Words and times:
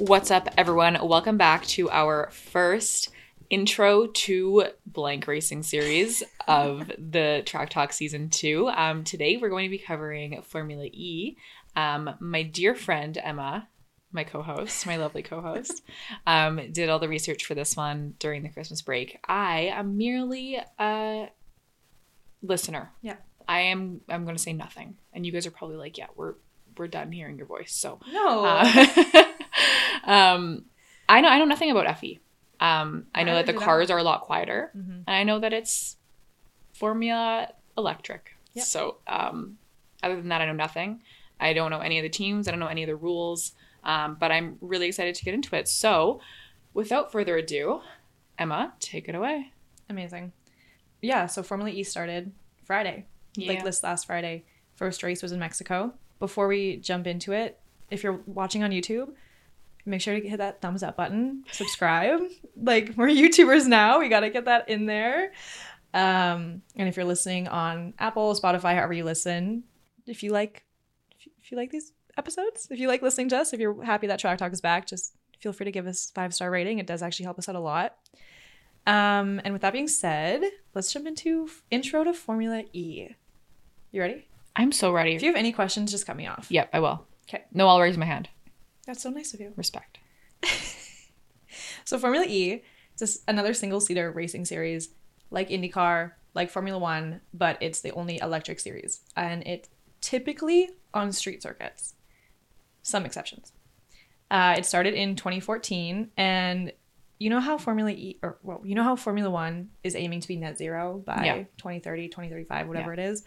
What's 0.00 0.30
up, 0.30 0.48
everyone? 0.56 0.96
Welcome 1.06 1.36
back 1.36 1.66
to 1.66 1.90
our 1.90 2.30
first 2.30 3.10
intro 3.50 4.06
to 4.06 4.68
blank 4.86 5.26
racing 5.26 5.62
series 5.62 6.22
of 6.48 6.90
the 6.96 7.42
Track 7.44 7.68
Talk 7.68 7.92
season 7.92 8.30
two. 8.30 8.70
Um, 8.74 9.04
today, 9.04 9.36
we're 9.36 9.50
going 9.50 9.66
to 9.66 9.70
be 9.70 9.76
covering 9.76 10.40
Formula 10.40 10.86
E. 10.86 11.36
Um, 11.76 12.14
my 12.18 12.42
dear 12.42 12.74
friend 12.74 13.18
Emma, 13.22 13.68
my 14.10 14.24
co-host, 14.24 14.86
my 14.86 14.96
lovely 14.96 15.22
co-host, 15.22 15.82
um, 16.26 16.72
did 16.72 16.88
all 16.88 16.98
the 16.98 17.06
research 17.06 17.44
for 17.44 17.54
this 17.54 17.76
one 17.76 18.14
during 18.18 18.42
the 18.42 18.48
Christmas 18.48 18.80
break. 18.80 19.20
I 19.28 19.70
am 19.74 19.98
merely 19.98 20.58
a 20.78 21.28
listener. 22.40 22.90
Yeah. 23.02 23.16
I 23.46 23.60
am. 23.60 24.00
I'm 24.08 24.24
going 24.24 24.36
to 24.36 24.42
say 24.42 24.54
nothing, 24.54 24.96
and 25.12 25.26
you 25.26 25.32
guys 25.32 25.46
are 25.46 25.50
probably 25.50 25.76
like, 25.76 25.98
"Yeah, 25.98 26.06
we're 26.16 26.36
we're 26.76 26.88
done 26.88 27.12
hearing 27.12 27.36
your 27.36 27.46
voice." 27.46 27.72
So 27.74 28.00
No. 28.12 28.44
uh, 28.44 28.64
um, 30.04 30.64
I 31.08 31.20
know 31.20 31.28
I 31.28 31.38
know 31.38 31.44
nothing 31.44 31.70
about 31.70 31.98
FE. 31.98 32.20
Um, 32.60 33.06
I 33.14 33.22
know 33.24 33.32
I 33.32 33.36
that 33.36 33.46
the 33.46 33.52
do 33.52 33.58
that. 33.58 33.64
cars 33.64 33.90
are 33.90 33.98
a 33.98 34.02
lot 34.02 34.20
quieter, 34.22 34.70
Mhm. 34.76 35.04
and 35.06 35.16
I 35.16 35.22
know 35.24 35.38
that 35.38 35.52
it's 35.52 35.96
Formula 36.74 37.48
Electric. 37.76 38.36
Yep. 38.54 38.64
So, 38.66 38.96
um, 39.06 39.58
other 40.02 40.16
than 40.16 40.28
that, 40.28 40.40
I 40.42 40.46
know 40.46 40.52
nothing. 40.52 41.02
I 41.38 41.52
don't 41.52 41.70
know 41.70 41.80
any 41.80 41.98
of 41.98 42.02
the 42.02 42.08
teams. 42.08 42.48
I 42.48 42.50
don't 42.50 42.60
know 42.60 42.66
any 42.66 42.82
of 42.82 42.88
the 42.88 42.96
rules. 42.96 43.52
Um, 43.82 44.16
but 44.20 44.30
I'm 44.30 44.58
really 44.60 44.88
excited 44.88 45.14
to 45.14 45.24
get 45.24 45.32
into 45.32 45.56
it. 45.56 45.66
So, 45.66 46.20
without 46.74 47.10
further 47.10 47.38
ado, 47.38 47.80
Emma, 48.38 48.74
take 48.78 49.08
it 49.08 49.14
away. 49.14 49.52
Amazing. 49.88 50.32
Yeah, 51.00 51.24
so 51.26 51.42
Formula 51.42 51.70
E 51.70 51.82
started 51.82 52.32
Friday, 52.62 53.06
like 53.38 53.64
this 53.64 53.82
last 53.82 54.04
Friday. 54.06 54.44
First 54.74 55.02
race 55.02 55.22
was 55.22 55.32
in 55.32 55.38
Mexico. 55.38 55.94
Before 56.20 56.46
we 56.46 56.76
jump 56.76 57.08
into 57.08 57.32
it, 57.32 57.58
if 57.90 58.04
you're 58.04 58.20
watching 58.26 58.62
on 58.62 58.70
YouTube, 58.70 59.12
make 59.84 60.00
sure 60.00 60.18
to 60.18 60.28
hit 60.28 60.38
that 60.38 60.60
thumbs 60.60 60.82
up 60.82 60.96
button, 60.96 61.44
subscribe. 61.50 62.20
like 62.62 62.92
we're 62.96 63.08
YouTubers 63.08 63.66
now, 63.66 63.98
we 63.98 64.08
got 64.08 64.20
to 64.20 64.30
get 64.30 64.44
that 64.44 64.68
in 64.68 64.86
there. 64.86 65.32
Um, 65.92 66.62
and 66.76 66.88
if 66.88 66.96
you're 66.96 67.04
listening 67.04 67.48
on 67.48 67.94
Apple, 67.98 68.34
Spotify, 68.34 68.74
however 68.74 68.92
you 68.92 69.04
listen, 69.04 69.64
if 70.06 70.22
you 70.22 70.30
like, 70.30 70.64
if 71.42 71.50
you, 71.50 71.56
like 71.56 71.70
these 71.70 71.92
episodes, 72.16 72.68
if 72.70 72.78
you 72.78 72.86
like 72.86 73.02
listening 73.02 73.28
to 73.30 73.38
us, 73.38 73.52
if 73.52 73.60
you're 73.60 73.82
happy 73.82 74.06
that 74.06 74.20
Track 74.20 74.38
Talk 74.38 74.52
is 74.52 74.60
back, 74.60 74.86
just 74.86 75.14
feel 75.40 75.52
free 75.52 75.64
to 75.64 75.72
give 75.72 75.86
us 75.86 76.12
five 76.14 76.32
star 76.32 76.50
rating. 76.50 76.78
It 76.78 76.86
does 76.86 77.02
actually 77.02 77.24
help 77.24 77.38
us 77.38 77.48
out 77.48 77.56
a 77.56 77.60
lot. 77.60 77.96
Um, 78.86 79.40
and 79.44 79.52
with 79.52 79.62
that 79.62 79.72
being 79.72 79.88
said, 79.88 80.42
let's 80.74 80.92
jump 80.92 81.06
into 81.06 81.48
intro 81.70 82.04
to 82.04 82.14
Formula 82.14 82.64
E. 82.72 83.08
You 83.90 84.00
ready? 84.00 84.26
I'm 84.60 84.72
so 84.72 84.92
ready. 84.92 85.14
If 85.14 85.22
you 85.22 85.28
have 85.28 85.36
any 85.36 85.52
questions, 85.52 85.90
just 85.90 86.06
cut 86.06 86.16
me 86.16 86.26
off. 86.26 86.46
yep, 86.50 86.68
I 86.72 86.80
will. 86.80 87.06
Okay. 87.28 87.44
No, 87.52 87.66
I'll 87.68 87.80
raise 87.80 87.96
my 87.96 88.04
hand. 88.06 88.28
That's 88.86 89.02
so 89.02 89.10
nice 89.10 89.32
of 89.34 89.40
you. 89.40 89.52
Respect. 89.56 89.98
So 91.84 91.98
Formula 91.98 92.24
E, 92.28 92.62
it's 92.92 93.00
just 93.00 93.22
another 93.26 93.52
single 93.54 93.80
seater 93.80 94.10
racing 94.12 94.44
series, 94.44 94.90
like 95.30 95.48
IndyCar, 95.48 96.12
like 96.34 96.48
Formula 96.50 96.78
One, 96.78 97.20
but 97.34 97.58
it's 97.60 97.80
the 97.80 97.90
only 97.92 98.18
electric 98.20 98.60
series, 98.60 99.00
and 99.16 99.44
it 99.46 99.68
typically 100.00 100.70
on 100.94 101.10
street 101.10 101.42
circuits. 101.42 101.94
Some 102.82 103.04
exceptions. 103.04 103.52
Uh, 104.30 104.54
it 104.58 104.64
started 104.66 104.94
in 104.94 105.16
2014, 105.16 106.10
and 106.16 106.72
you 107.18 107.28
know 107.28 107.40
how 107.40 107.58
Formula 107.58 107.90
E, 107.90 108.18
or 108.22 108.38
well, 108.44 108.60
you 108.64 108.76
know 108.76 108.84
how 108.84 108.94
Formula 108.94 109.28
One 109.30 109.70
is 109.82 109.96
aiming 109.96 110.20
to 110.20 110.28
be 110.28 110.36
net 110.36 110.56
zero 110.56 111.02
by 111.04 111.24
Yeah. 111.24 111.34
2030, 111.58 112.08
2035, 112.08 112.68
whatever 112.68 112.92
it 112.92 113.00
is. 113.00 113.24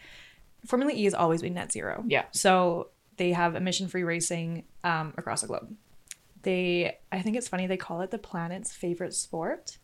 Formula 0.66 0.92
E 0.94 1.03
has 1.06 1.14
always 1.14 1.42
been 1.42 1.53
net 1.53 1.72
zero. 1.72 2.03
Yeah. 2.08 2.25
So 2.31 2.89
they 3.17 3.31
have 3.33 3.56
emission 3.56 3.88
free 3.88 4.03
racing 4.03 4.64
um, 4.83 5.14
across 5.17 5.42
the 5.42 5.47
globe. 5.47 5.75
They, 6.42 6.97
I 7.11 7.22
think 7.22 7.38
it's 7.38 7.47
funny, 7.47 7.67
they 7.67 7.78
call 7.78 8.02
it 8.02 8.11
the 8.11 8.17
planet's 8.17 8.72
favorite 8.73 9.14
sport. 9.14 9.78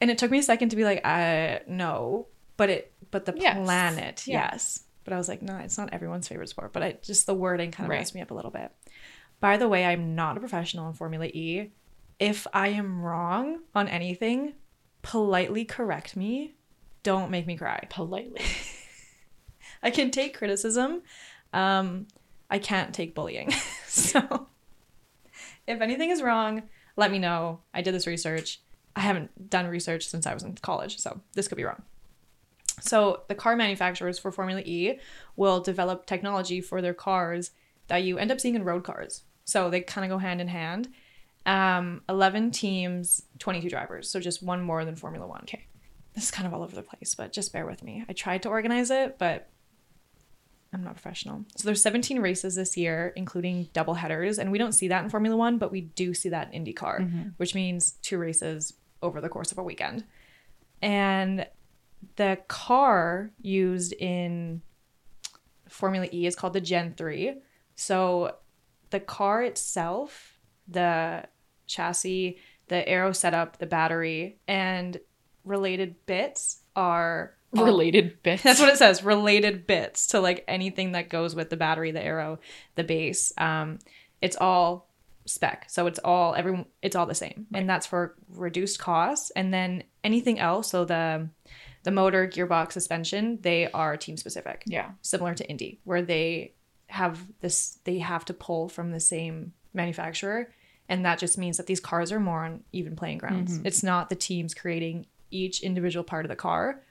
And 0.00 0.10
it 0.10 0.18
took 0.18 0.30
me 0.30 0.38
a 0.38 0.42
second 0.42 0.70
to 0.70 0.76
be 0.76 0.84
like, 0.84 1.00
uh, 1.04 1.60
no, 1.68 2.26
but 2.56 2.70
it, 2.70 2.92
but 3.10 3.24
the 3.26 3.34
Yes. 3.36 3.56
planet, 3.64 4.26
Yeah. 4.26 4.50
yes. 4.52 4.84
But 5.04 5.14
I 5.14 5.16
was 5.16 5.28
like, 5.28 5.40
no, 5.42 5.56
it's 5.58 5.78
not 5.78 5.92
everyone's 5.92 6.28
favorite 6.28 6.48
sport. 6.50 6.72
But 6.72 6.82
I 6.82 6.92
just 7.02 7.26
the 7.26 7.34
wording 7.34 7.70
kind 7.70 7.86
of 7.86 7.90
Right. 7.90 7.98
messed 8.00 8.14
me 8.14 8.20
up 8.20 8.30
a 8.30 8.34
little 8.34 8.50
bit. 8.50 8.70
By 9.40 9.56
the 9.56 9.68
way, 9.68 9.84
I'm 9.86 10.14
not 10.14 10.36
a 10.36 10.40
professional 10.40 10.86
in 10.88 10.94
Formula 10.94 11.26
E. 11.26 11.70
If 12.18 12.46
I 12.52 12.68
am 12.68 13.00
wrong 13.00 13.60
on 13.74 13.88
anything, 13.88 14.52
politely 15.02 15.64
correct 15.64 16.16
me. 16.16 16.54
Don't 17.02 17.30
make 17.30 17.46
me 17.46 17.56
cry. 17.56 17.86
Politely. 17.88 18.42
I 19.82 19.90
can 19.90 20.10
take 20.10 20.36
criticism. 20.36 21.02
Um, 21.52 22.06
I 22.50 22.58
can't 22.58 22.94
take 22.94 23.14
bullying. 23.14 23.50
so 23.86 24.48
if 25.66 25.80
anything 25.80 26.10
is 26.10 26.22
wrong, 26.22 26.64
let 26.96 27.10
me 27.10 27.18
know. 27.18 27.60
I 27.72 27.82
did 27.82 27.94
this 27.94 28.06
research. 28.06 28.60
I 28.96 29.00
haven't 29.00 29.50
done 29.50 29.66
research 29.66 30.08
since 30.08 30.26
I 30.26 30.34
was 30.34 30.42
in 30.42 30.54
college, 30.56 30.98
so 30.98 31.20
this 31.34 31.48
could 31.48 31.56
be 31.56 31.64
wrong. 31.64 31.82
So 32.80 33.22
the 33.28 33.34
car 33.34 33.56
manufacturers 33.56 34.18
for 34.18 34.32
Formula 34.32 34.62
E 34.64 34.98
will 35.36 35.60
develop 35.60 36.06
technology 36.06 36.60
for 36.60 36.82
their 36.82 36.94
cars 36.94 37.52
that 37.88 38.02
you 38.02 38.18
end 38.18 38.30
up 38.30 38.40
seeing 38.40 38.54
in 38.54 38.64
road 38.64 38.84
cars. 38.84 39.22
So 39.44 39.70
they 39.70 39.80
kind 39.80 40.04
of 40.04 40.10
go 40.10 40.18
hand 40.18 40.40
in 40.40 40.48
hand. 40.48 40.88
Um, 41.46 42.02
11 42.08 42.50
teams, 42.50 43.22
22 43.38 43.68
drivers. 43.68 44.10
So 44.10 44.20
just 44.20 44.42
one 44.42 44.62
more 44.62 44.84
than 44.84 44.96
Formula 44.96 45.26
One. 45.26 45.40
Okay. 45.42 45.66
This 46.14 46.24
is 46.24 46.30
kind 46.30 46.46
of 46.46 46.54
all 46.54 46.62
over 46.62 46.74
the 46.74 46.82
place, 46.82 47.14
but 47.14 47.32
just 47.32 47.52
bear 47.52 47.66
with 47.66 47.82
me. 47.82 48.04
I 48.08 48.12
tried 48.12 48.42
to 48.42 48.48
organize 48.48 48.90
it, 48.90 49.16
but 49.18 49.48
I'm 50.72 50.84
not 50.84 50.94
professional. 50.94 51.44
So 51.56 51.66
there's 51.66 51.82
17 51.82 52.20
races 52.20 52.54
this 52.54 52.76
year, 52.76 53.12
including 53.16 53.68
double 53.72 53.94
headers, 53.94 54.38
and 54.38 54.52
we 54.52 54.58
don't 54.58 54.72
see 54.72 54.88
that 54.88 55.02
in 55.02 55.10
Formula 55.10 55.36
One, 55.36 55.58
but 55.58 55.72
we 55.72 55.80
do 55.80 56.14
see 56.14 56.28
that 56.28 56.52
in 56.54 56.64
IndyCar, 56.64 57.00
Mhm. 57.00 57.34
which 57.38 57.54
means 57.54 57.92
two 58.02 58.18
races 58.18 58.74
over 59.02 59.20
the 59.20 59.28
course 59.28 59.50
of 59.50 59.58
a 59.58 59.62
weekend. 59.64 60.04
And 60.80 61.46
the 62.16 62.38
car 62.48 63.32
used 63.42 63.92
in 63.94 64.62
Formula 65.68 66.08
E 66.12 66.26
is 66.26 66.36
called 66.36 66.52
the 66.52 66.60
Gen 66.60 66.94
3. 66.94 67.42
So 67.74 68.36
the 68.90 69.00
car 69.00 69.42
itself, 69.42 70.38
the 70.68 71.24
chassis, 71.66 72.38
the 72.68 72.88
aero 72.88 73.12
setup, 73.12 73.58
the 73.58 73.66
battery, 73.66 74.38
and 74.46 74.98
related 75.44 76.06
bits 76.06 76.62
are 76.76 77.34
Related 77.52 78.22
bits. 78.22 78.42
that's 78.42 78.60
what 78.60 78.68
it 78.68 78.76
says. 78.78 79.02
Related 79.02 79.66
bits 79.66 80.08
to 80.08 80.20
like 80.20 80.44
anything 80.46 80.92
that 80.92 81.08
goes 81.08 81.34
with 81.34 81.50
the 81.50 81.56
battery, 81.56 81.90
the 81.90 82.02
arrow, 82.02 82.38
the 82.76 82.84
base. 82.84 83.32
Um, 83.38 83.78
it's 84.22 84.36
all 84.36 84.88
spec, 85.26 85.66
so 85.68 85.86
it's 85.86 85.98
all 86.04 86.34
every 86.34 86.64
it's 86.82 86.94
all 86.96 87.06
the 87.06 87.14
same, 87.14 87.46
and 87.52 87.68
that's 87.68 87.86
for 87.86 88.14
reduced 88.28 88.78
costs. 88.78 89.30
And 89.30 89.52
then 89.52 89.82
anything 90.04 90.38
else, 90.38 90.70
so 90.70 90.84
the 90.84 91.28
the 91.82 91.90
motor, 91.90 92.28
gearbox, 92.28 92.72
suspension, 92.72 93.38
they 93.40 93.70
are 93.72 93.96
team 93.96 94.16
specific, 94.16 94.62
Yeah. 94.66 94.90
similar 95.02 95.34
to 95.34 95.48
Indy, 95.48 95.80
where 95.84 96.02
they 96.02 96.52
have 96.88 97.18
this 97.40 97.78
they 97.84 97.98
have 97.98 98.24
to 98.26 98.34
pull 98.34 98.68
from 98.68 98.90
the 98.92 99.00
same 99.00 99.52
manufacturer, 99.74 100.52
and 100.88 101.04
that 101.04 101.18
just 101.18 101.38
means 101.38 101.56
that 101.56 101.66
these 101.66 101.80
cars 101.80 102.12
are 102.12 102.20
more 102.20 102.44
on 102.44 102.62
even 102.72 102.94
playing 102.96 103.18
grounds. 103.18 103.58
Mhm. 103.58 103.66
It's 103.66 103.82
not 103.82 104.08
the 104.10 104.16
teams 104.16 104.54
creating 104.54 105.06
each 105.30 105.62
individual 105.62 106.04
part 106.04 106.24
of 106.24 106.28
the 106.28 106.36
car 106.36 106.82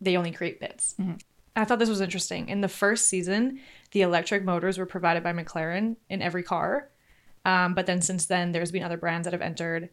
they 0.00 0.16
only 0.16 0.30
create 0.32 0.60
bits. 0.60 0.94
Mhm. 0.98 1.20
I 1.56 1.64
thought 1.64 1.78
this 1.80 1.88
was 1.88 2.00
interesting. 2.00 2.48
In 2.48 2.60
the 2.60 2.68
first 2.68 3.08
season, 3.08 3.60
the 3.90 4.02
electric 4.02 4.44
motors 4.44 4.78
were 4.78 4.86
provided 4.86 5.22
by 5.24 5.32
McLaren 5.32 5.96
in 6.08 6.22
every 6.22 6.42
car. 6.42 6.90
Um, 7.44 7.74
but 7.74 7.86
then 7.86 8.00
since 8.00 8.26
then, 8.26 8.52
there's 8.52 8.70
been 8.70 8.82
other 8.84 8.96
brands 8.96 9.24
that 9.24 9.32
have 9.32 9.42
entered 9.42 9.88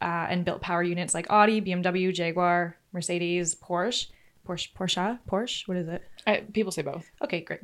uh, 0.00 0.26
and 0.30 0.44
built 0.44 0.60
power 0.62 0.82
units 0.82 1.14
like 1.14 1.26
Audi, 1.30 1.60
BMW, 1.60 2.12
Jaguar, 2.12 2.76
Mercedes, 2.92 3.54
Porsche. 3.54 4.08
Porsche, 4.46 4.72
Porsche, 4.74 5.18
Porsche. 5.28 5.68
What 5.68 5.76
is 5.76 5.86
it? 5.88 6.02
I, 6.26 6.38
people 6.52 6.72
say 6.72 6.82
both. 6.82 7.08
Okay, 7.22 7.40
great. 7.42 7.60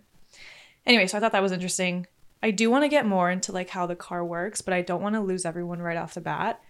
Anyway, 0.86 1.06
so 1.06 1.16
I 1.16 1.20
thought 1.20 1.32
that 1.32 1.42
was 1.42 1.52
interesting. 1.52 2.06
I 2.42 2.52
do 2.52 2.70
want 2.70 2.84
to 2.84 2.88
get 2.88 3.04
more 3.06 3.30
into 3.30 3.50
like 3.50 3.68
how 3.70 3.86
the 3.86 3.96
car 3.96 4.24
works, 4.24 4.60
but 4.60 4.74
I 4.74 4.82
don't 4.82 5.02
want 5.02 5.14
to 5.16 5.20
lose 5.20 5.44
everyone 5.44 5.80
right 5.80 5.96
off 5.96 6.14
the 6.14 6.20
bat. 6.20 6.60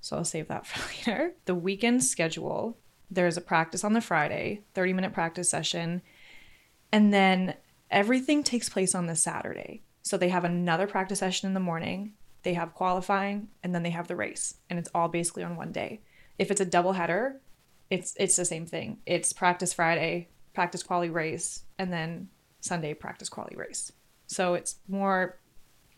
So 0.00 0.16
I'll 0.16 0.24
save 0.24 0.48
that 0.48 0.66
for 0.68 0.80
later. 0.88 1.34
The 1.44 1.54
weekend 1.54 2.02
schedule, 2.04 2.78
there's 3.10 3.36
a 3.36 3.40
practice 3.40 3.84
on 3.84 3.92
the 3.92 4.00
Friday, 4.00 4.62
30 4.74 4.92
minute 4.92 5.12
practice 5.12 5.48
session. 5.48 6.02
And 6.92 7.12
then 7.12 7.54
everything 7.90 8.42
takes 8.42 8.68
place 8.68 8.94
on 8.94 9.06
the 9.06 9.16
Saturday. 9.16 9.82
So 10.02 10.16
they 10.16 10.28
have 10.28 10.44
another 10.44 10.86
practice 10.86 11.18
session 11.18 11.48
in 11.48 11.54
the 11.54 11.60
morning, 11.60 12.14
they 12.42 12.54
have 12.54 12.74
qualifying, 12.74 13.48
and 13.62 13.74
then 13.74 13.82
they 13.82 13.90
have 13.90 14.08
the 14.08 14.16
race. 14.16 14.54
And 14.70 14.78
it's 14.78 14.90
all 14.94 15.08
basically 15.08 15.42
on 15.42 15.56
one 15.56 15.72
day. 15.72 16.00
If 16.38 16.50
it's 16.50 16.60
a 16.60 16.64
double 16.64 16.92
header, 16.92 17.40
it's 17.90 18.14
it's 18.18 18.36
the 18.36 18.44
same 18.44 18.64
thing. 18.66 18.98
It's 19.06 19.32
practice 19.32 19.72
Friday, 19.72 20.28
practice 20.54 20.82
quality 20.82 21.10
race, 21.10 21.64
and 21.78 21.92
then 21.92 22.28
Sunday 22.60 22.94
practice 22.94 23.28
quality 23.28 23.56
race. 23.56 23.92
So 24.26 24.54
it's 24.54 24.76
more 24.88 25.38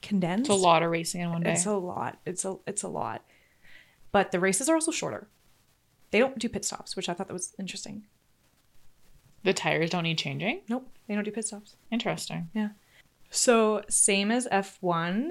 condensed. 0.02 0.50
It's 0.50 0.58
a 0.58 0.62
lot 0.62 0.82
of 0.82 0.90
racing 0.90 1.20
in 1.20 1.30
one 1.30 1.42
day. 1.42 1.52
It's 1.52 1.66
a 1.66 1.72
lot. 1.72 2.18
It's 2.24 2.44
a 2.44 2.56
it's 2.66 2.82
a 2.82 2.88
lot. 2.88 3.24
But 4.12 4.32
the 4.32 4.40
races 4.40 4.68
are 4.68 4.74
also 4.74 4.92
shorter. 4.92 5.28
They 6.10 6.18
don't 6.18 6.38
do 6.38 6.48
pit 6.48 6.64
stops, 6.64 6.96
which 6.96 7.08
I 7.08 7.14
thought 7.14 7.28
that 7.28 7.32
was 7.34 7.54
interesting. 7.58 8.06
the 9.42 9.54
tires 9.54 9.90
don't 9.90 10.02
need 10.02 10.18
changing. 10.18 10.60
Nope, 10.68 10.88
they 11.06 11.14
don't 11.14 11.24
do 11.24 11.30
pit 11.30 11.46
stops. 11.46 11.76
Interesting. 11.90 12.50
Yeah. 12.54 12.70
So 13.30 13.82
same 13.88 14.30
as 14.30 14.46
F1, 14.48 15.30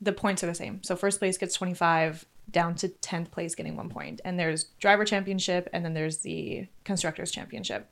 the 0.00 0.12
points 0.12 0.42
are 0.42 0.46
the 0.46 0.54
same. 0.54 0.82
So 0.82 0.96
first 0.96 1.18
place 1.18 1.36
gets 1.38 1.54
25 1.54 2.24
down 2.50 2.74
to 2.76 2.88
10th 2.88 3.30
place 3.30 3.54
getting 3.54 3.76
1 3.76 3.88
point. 3.88 4.20
And 4.24 4.38
there's 4.38 4.64
driver 4.78 5.04
championship 5.04 5.68
and 5.72 5.84
then 5.84 5.94
there's 5.94 6.18
the 6.18 6.66
constructors 6.84 7.30
championship. 7.30 7.90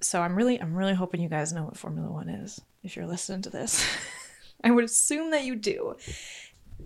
So 0.00 0.22
I'm 0.22 0.34
really 0.36 0.60
I'm 0.60 0.74
really 0.74 0.94
hoping 0.94 1.20
you 1.20 1.28
guys 1.28 1.52
know 1.52 1.64
what 1.64 1.76
Formula 1.76 2.10
1 2.10 2.28
is 2.28 2.60
if 2.82 2.96
you're 2.96 3.06
listening 3.06 3.42
to 3.42 3.50
this. 3.50 3.84
I 4.64 4.70
would 4.70 4.84
assume 4.84 5.30
that 5.30 5.44
you 5.44 5.56
do. 5.56 5.96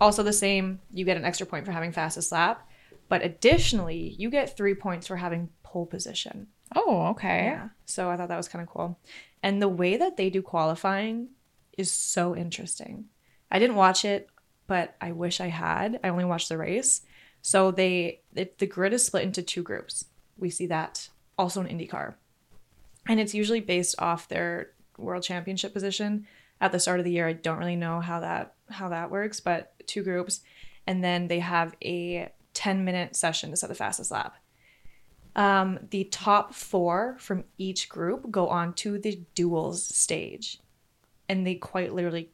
Also 0.01 0.23
the 0.23 0.33
same, 0.33 0.81
you 0.93 1.05
get 1.05 1.17
an 1.17 1.25
extra 1.25 1.47
point 1.47 1.67
for 1.67 1.73
having 1.73 1.93
fastest 1.93 2.33
lap, 2.33 2.69
but 3.09 3.25
additionally, 3.25 4.15
you 4.19 4.31
get 4.31 4.57
3 4.57 4.75
points 4.75 5.07
for 5.07 5.17
having 5.17 5.51
pole 5.63 5.87
position. 5.87 6.49
Oh, 6.75 7.09
okay. 7.09 7.45
Yeah. 7.47 7.69
So 7.85 8.11
I 8.11 8.17
thought 8.17 8.29
that 8.29 8.37
was 8.37 8.49
kind 8.49 8.63
of 8.63 8.69
cool. 8.69 8.99
And 9.43 9.61
the 9.61 9.69
way 9.69 9.97
that 9.97 10.17
they 10.17 10.31
do 10.31 10.43
qualifying 10.43 11.29
is 11.77 11.91
so 11.91 12.35
interesting. 12.35 13.07
I 13.51 13.59
didn't 13.59 13.77
watch 13.77 14.05
it, 14.05 14.29
but 14.67 14.97
I 15.01 15.13
wish 15.13 15.41
I 15.41 15.49
had. 15.49 16.01
I 16.03 16.09
only 16.09 16.25
watched 16.25 16.49
the 16.49 16.59
race. 16.59 17.03
So 17.43 17.71
they 17.71 18.23
it, 18.35 18.59
the 18.59 18.67
grid 18.67 18.95
is 18.95 19.05
split 19.05 19.25
into 19.25 19.43
two 19.43 19.63
groups. 19.63 20.07
We 20.39 20.51
see 20.51 20.67
that 20.69 21.09
also 21.39 21.63
in 21.63 21.79
IndyCar. 21.79 22.15
And 23.07 23.21
it's 23.21 23.35
usually 23.35 23.61
based 23.61 23.97
off 23.99 24.29
their 24.29 24.71
world 24.97 25.23
championship 25.23 25.75
position 25.75 26.27
at 26.61 26.73
the 26.73 26.81
start 26.81 27.01
of 27.01 27.05
the 27.05 27.13
year. 27.13 27.29
I 27.29 27.35
don't 27.35 27.59
really 27.59 27.77
know 27.77 28.01
how 28.01 28.21
that 28.21 28.55
how 28.71 28.89
that 28.89 29.11
works, 29.11 29.41
but 29.41 29.75
two 29.87 30.03
groups 30.03 30.41
and 30.87 31.03
then 31.03 31.29
they 31.29 31.41
have 31.41 31.75
a 31.83 32.31
10 32.55 32.85
minute 32.85 33.17
session 33.17 33.51
to 33.51 33.57
set 33.57 33.69
the 33.69 33.75
fastest 33.75 34.11
lap. 34.11 34.37
Um, 35.37 35.81
the 35.91 36.05
top 36.05 36.55
four 36.55 37.17
from 37.19 37.45
each 37.59 37.89
group 37.89 38.31
go 38.31 38.49
on 38.49 38.73
to 38.75 38.99
the 38.99 39.21
duels 39.35 39.85
stage, 39.85 40.61
and 41.29 41.47
they 41.47 41.57
quite 41.57 41.93
literally 41.93 42.31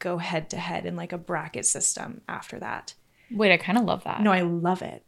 go 0.00 0.18
head 0.18 0.50
to 0.50 0.56
head 0.56 0.84
in 0.86 0.96
like 0.96 1.12
a 1.12 1.18
bracket 1.18 1.64
system 1.64 2.22
after 2.28 2.58
that. 2.58 2.94
Wait, 3.30 3.52
I 3.52 3.56
kind 3.56 3.78
of 3.78 3.84
love 3.84 4.02
that. 4.04 4.20
No, 4.20 4.32
I 4.32 4.40
love 4.40 4.82
it. 4.82 5.04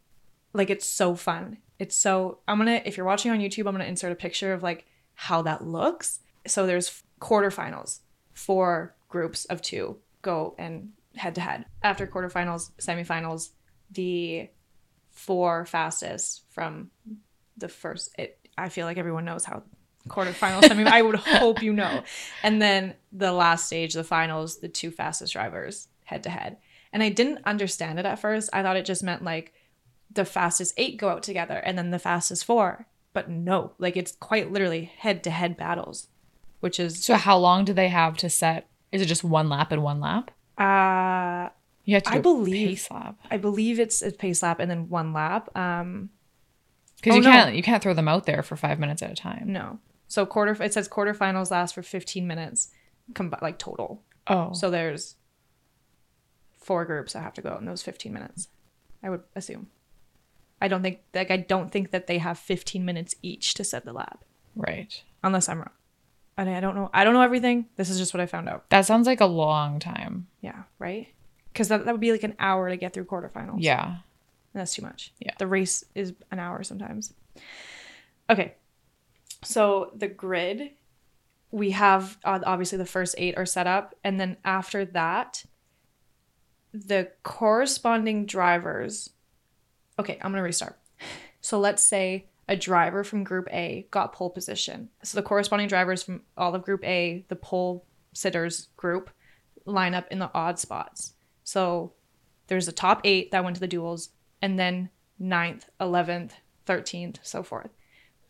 Like 0.53 0.69
it's 0.69 0.87
so 0.87 1.15
fun. 1.15 1.57
It's 1.79 1.95
so 1.95 2.39
I'm 2.47 2.57
gonna 2.57 2.81
if 2.85 2.95
you're 2.95 3.05
watching 3.05 3.31
on 3.31 3.39
YouTube, 3.39 3.67
I'm 3.67 3.73
gonna 3.73 3.85
insert 3.85 4.13
a 4.13 4.15
picture 4.15 4.53
of 4.53 4.63
like 4.63 4.85
how 5.15 5.41
that 5.41 5.65
looks. 5.65 6.19
So 6.47 6.65
there's 6.65 7.03
quarterfinals, 7.19 7.99
four 8.33 8.95
groups 9.09 9.45
of 9.45 9.61
two 9.61 9.97
go 10.21 10.55
and 10.57 10.93
head 11.15 11.35
to 11.35 11.41
head. 11.41 11.65
After 11.81 12.07
quarterfinals, 12.07 12.71
semifinals, 12.79 13.49
the 13.93 14.49
four 15.11 15.65
fastest 15.65 16.43
from 16.49 16.89
the 17.57 17.67
first 17.69 18.13
it 18.17 18.39
I 18.57 18.69
feel 18.69 18.85
like 18.85 18.97
everyone 18.97 19.25
knows 19.25 19.45
how 19.45 19.63
quarterfinals. 20.07 20.69
I 20.69 20.73
mean, 20.73 20.87
I 20.87 21.01
would 21.01 21.15
hope 21.15 21.61
you 21.63 21.73
know. 21.73 22.03
And 22.43 22.61
then 22.61 22.95
the 23.11 23.31
last 23.31 23.65
stage, 23.67 23.93
the 23.93 24.03
finals, 24.03 24.59
the 24.59 24.67
two 24.67 24.91
fastest 24.91 25.33
drivers 25.33 25.87
head 26.03 26.23
to 26.23 26.29
head. 26.29 26.57
And 26.91 27.01
I 27.01 27.09
didn't 27.09 27.39
understand 27.45 27.99
it 27.99 28.05
at 28.05 28.19
first. 28.19 28.49
I 28.53 28.61
thought 28.61 28.75
it 28.75 28.85
just 28.85 29.01
meant 29.01 29.23
like 29.23 29.53
the 30.11 30.25
fastest 30.25 30.73
eight 30.77 30.97
go 30.97 31.09
out 31.09 31.23
together 31.23 31.55
and 31.55 31.77
then 31.77 31.91
the 31.91 31.99
fastest 31.99 32.45
four. 32.45 32.85
But 33.13 33.29
no, 33.29 33.73
like 33.79 33.95
it's 33.95 34.11
quite 34.11 34.51
literally 34.51 34.91
head 34.97 35.23
to 35.23 35.31
head 35.31 35.55
battles, 35.57 36.07
which 36.59 36.79
is 36.79 37.03
So 37.03 37.15
how 37.15 37.37
long 37.37 37.65
do 37.65 37.73
they 37.73 37.89
have 37.89 38.17
to 38.17 38.29
set? 38.29 38.67
Is 38.91 39.01
it 39.01 39.05
just 39.05 39.23
one 39.23 39.49
lap 39.49 39.71
and 39.71 39.83
one 39.83 39.99
lap? 39.99 40.31
uh 40.57 41.49
You 41.85 41.95
have 41.95 42.03
to 42.03 42.13
I 42.13 42.15
a 42.17 42.21
believe- 42.21 42.67
pace 42.69 42.91
lap 42.91 43.19
I 43.29 43.37
believe 43.37 43.79
it's 43.79 44.01
a 44.01 44.11
pace 44.11 44.41
lap 44.43 44.59
and 44.59 44.69
then 44.71 44.89
one 44.89 45.13
lap. 45.13 45.55
Um 45.57 46.09
because 46.97 47.13
Oh, 47.13 47.17
you 47.17 47.23
no. 47.23 47.31
can't 47.31 47.55
you 47.55 47.63
can't 47.63 47.83
throw 47.83 47.93
them 47.93 48.07
out 48.07 48.25
there 48.25 48.41
for 48.43 48.55
five 48.55 48.79
minutes 48.79 49.01
at 49.01 49.11
a 49.11 49.15
time. 49.15 49.45
no. 49.51 49.79
So 50.07 50.25
quarter 50.25 50.61
it 50.63 50.73
says 50.73 50.87
quarterfinals 50.87 51.49
last 51.51 51.73
for 51.75 51.81
15 51.81 52.25
minutes 52.27 52.69
com- 53.15 53.33
like 53.41 53.57
total. 53.57 54.01
Oh, 54.27 54.53
So 54.53 54.69
there's 54.69 55.15
four 56.57 56.85
groups 56.85 57.13
that 57.13 57.21
have 57.21 57.33
to 57.33 57.41
go 57.41 57.57
in 57.57 57.65
those 57.65 57.81
15 57.83 58.13
minutes. 58.13 58.47
I 59.01 59.09
would 59.09 59.23
assume. 59.35 59.67
I 60.61 60.69
don't 60.69 60.81
think 60.81 60.99
like 61.13 61.29
I 61.31 61.37
don't 61.37 61.71
think 61.71 61.91
that 61.91 62.07
they 62.07 62.19
have 62.19 62.39
15 62.39 62.85
minutes 62.85 63.15
each 63.21 63.53
to 63.55 63.65
set 63.65 63.83
the 63.83 63.91
lap, 63.91 64.23
right. 64.55 65.01
unless 65.23 65.49
I'm 65.49 65.57
wrong. 65.57 65.71
And 66.37 66.49
I 66.49 66.61
don't 66.61 66.75
know. 66.75 66.89
I 66.93 67.03
don't 67.03 67.13
know 67.13 67.21
everything. 67.21 67.65
This 67.75 67.89
is 67.89 67.97
just 67.99 68.13
what 68.13 68.21
I 68.21 68.25
found 68.27 68.47
out. 68.47 68.69
That 68.69 68.85
sounds 68.85 69.05
like 69.05 69.19
a 69.19 69.25
long 69.25 69.79
time. 69.79 70.27
Yeah, 70.39 70.63
right. 70.79 71.07
Because 71.53 71.67
that, 71.67 71.85
that 71.85 71.91
would 71.91 72.01
be 72.01 72.11
like 72.11 72.23
an 72.23 72.35
hour 72.39 72.67
to 72.67 72.75
get 72.75 72.93
through 72.93 73.05
quarterfinals. 73.05 73.57
Yeah. 73.59 73.85
And 73.85 74.59
that's 74.59 74.73
too 74.73 74.81
much. 74.81 75.13
Yeah. 75.19 75.33
The 75.37 75.47
race 75.47 75.85
is 75.93 76.13
an 76.31 76.39
hour 76.39 76.63
sometimes. 76.63 77.13
Okay. 78.29 78.55
So 79.43 79.91
the 79.95 80.07
grid, 80.07 80.71
we 81.51 81.71
have 81.71 82.17
uh, 82.23 82.39
obviously 82.45 82.77
the 82.79 82.85
first 82.85 83.15
eight 83.17 83.37
are 83.37 83.45
set 83.45 83.67
up. 83.67 83.93
And 84.03 84.19
then 84.19 84.37
after 84.43 84.83
that, 84.85 85.45
the 86.73 87.11
corresponding 87.21 88.25
drivers. 88.25 89.11
Okay, 89.99 90.13
I'm 90.21 90.31
going 90.31 90.41
to 90.41 90.41
restart. 90.41 90.79
So 91.41 91.59
let's 91.59 91.83
say 91.83 92.25
a 92.47 92.55
driver 92.55 93.03
from 93.03 93.23
Group 93.23 93.47
A 93.51 93.87
got 93.91 94.13
pole 94.13 94.29
position. 94.29 94.89
So 95.03 95.17
the 95.17 95.23
corresponding 95.23 95.67
drivers 95.67 96.01
from 96.03 96.23
all 96.35 96.55
of 96.55 96.63
Group 96.63 96.83
A, 96.83 97.25
the 97.27 97.35
pole 97.35 97.85
sitters 98.13 98.69
group, 98.75 99.09
line 99.65 99.93
up 99.93 100.07
in 100.09 100.19
the 100.19 100.31
odd 100.33 100.59
spots. 100.59 101.12
So 101.43 101.93
there's 102.47 102.65
the 102.65 102.71
top 102.71 103.01
eight 103.03 103.31
that 103.31 103.43
went 103.43 103.55
to 103.55 103.59
the 103.59 103.67
duels, 103.67 104.09
and 104.41 104.57
then 104.59 104.89
ninth, 105.19 105.69
11th, 105.79 106.31
13th, 106.65 107.17
so 107.23 107.43
forth. 107.43 107.71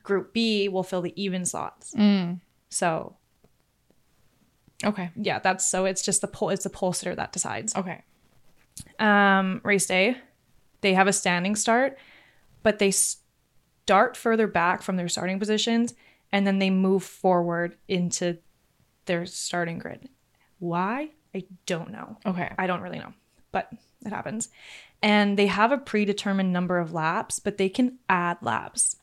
Group 0.04 0.34
B 0.34 0.68
will 0.68 0.84
fill 0.84 1.02
the 1.02 1.14
even 1.22 1.46
slots. 1.46 1.94
Mm. 1.96 2.42
So 2.70 3.18
Okay. 4.84 5.12
yeah, 5.16 5.40
that's 5.40 5.66
so 5.66 5.86
it's 5.86 6.02
just 6.02 6.22
the 6.22 6.28
pole 6.28 6.50
it's 6.50 6.64
the 6.64 6.70
pole 6.70 6.94
sitter 6.94 7.16
that 7.16 7.32
decides. 7.32 7.76
Okay. 7.76 8.02
Um, 9.00 9.62
race 9.64 9.86
day, 9.86 10.18
they 10.82 10.94
have 10.94 11.08
a 11.08 11.14
standing 11.14 11.56
start, 11.56 11.98
but 12.64 12.80
they 12.80 12.92
start 12.92 14.18
further 14.18 14.48
back 14.48 14.82
from 14.82 14.98
their 14.98 15.08
starting 15.08 15.40
positions 15.40 15.94
and 16.32 16.46
then 16.46 16.60
they 16.60 16.70
move 16.70 17.04
forward 17.04 17.78
into 17.88 18.38
their 19.06 19.26
starting 19.26 19.78
grid. 19.78 20.10
Why? 20.60 21.12
I 21.36 21.46
don't 21.66 21.92
know. 21.92 22.18
Okay. 22.26 22.52
I 22.58 22.68
don't 22.68 22.82
really 22.82 23.00
know, 23.00 23.14
but 23.52 23.70
it 24.06 24.10
happens. 24.10 24.50
And 25.02 25.38
they 25.38 25.48
have 25.48 25.72
a 25.72 25.78
predetermined 25.78 26.54
number 26.54 26.80
of 26.80 26.94
laps, 26.94 27.40
but 27.40 27.58
they 27.58 27.70
can 27.70 27.98
add 28.08 28.38
laps 28.42 28.98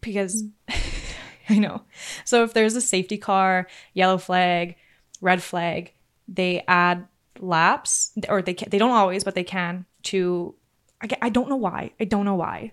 because 0.00 0.44
I 1.48 1.58
know. 1.58 1.82
So 2.24 2.44
if 2.44 2.54
there's 2.54 2.76
a 2.76 2.80
safety 2.80 3.18
car, 3.18 3.66
yellow 3.94 4.18
flag, 4.18 4.76
red 5.20 5.42
flag, 5.42 5.92
they 6.28 6.64
add 6.68 7.06
laps, 7.40 8.12
or 8.28 8.42
they 8.42 8.54
can, 8.54 8.70
they 8.70 8.78
don't 8.78 8.90
always, 8.90 9.24
but 9.24 9.34
they 9.34 9.44
can 9.44 9.86
to. 10.04 10.54
I, 11.02 11.08
I 11.22 11.28
don't 11.30 11.48
know 11.48 11.56
why. 11.56 11.92
I 11.98 12.04
don't 12.04 12.24
know 12.24 12.36
why, 12.36 12.72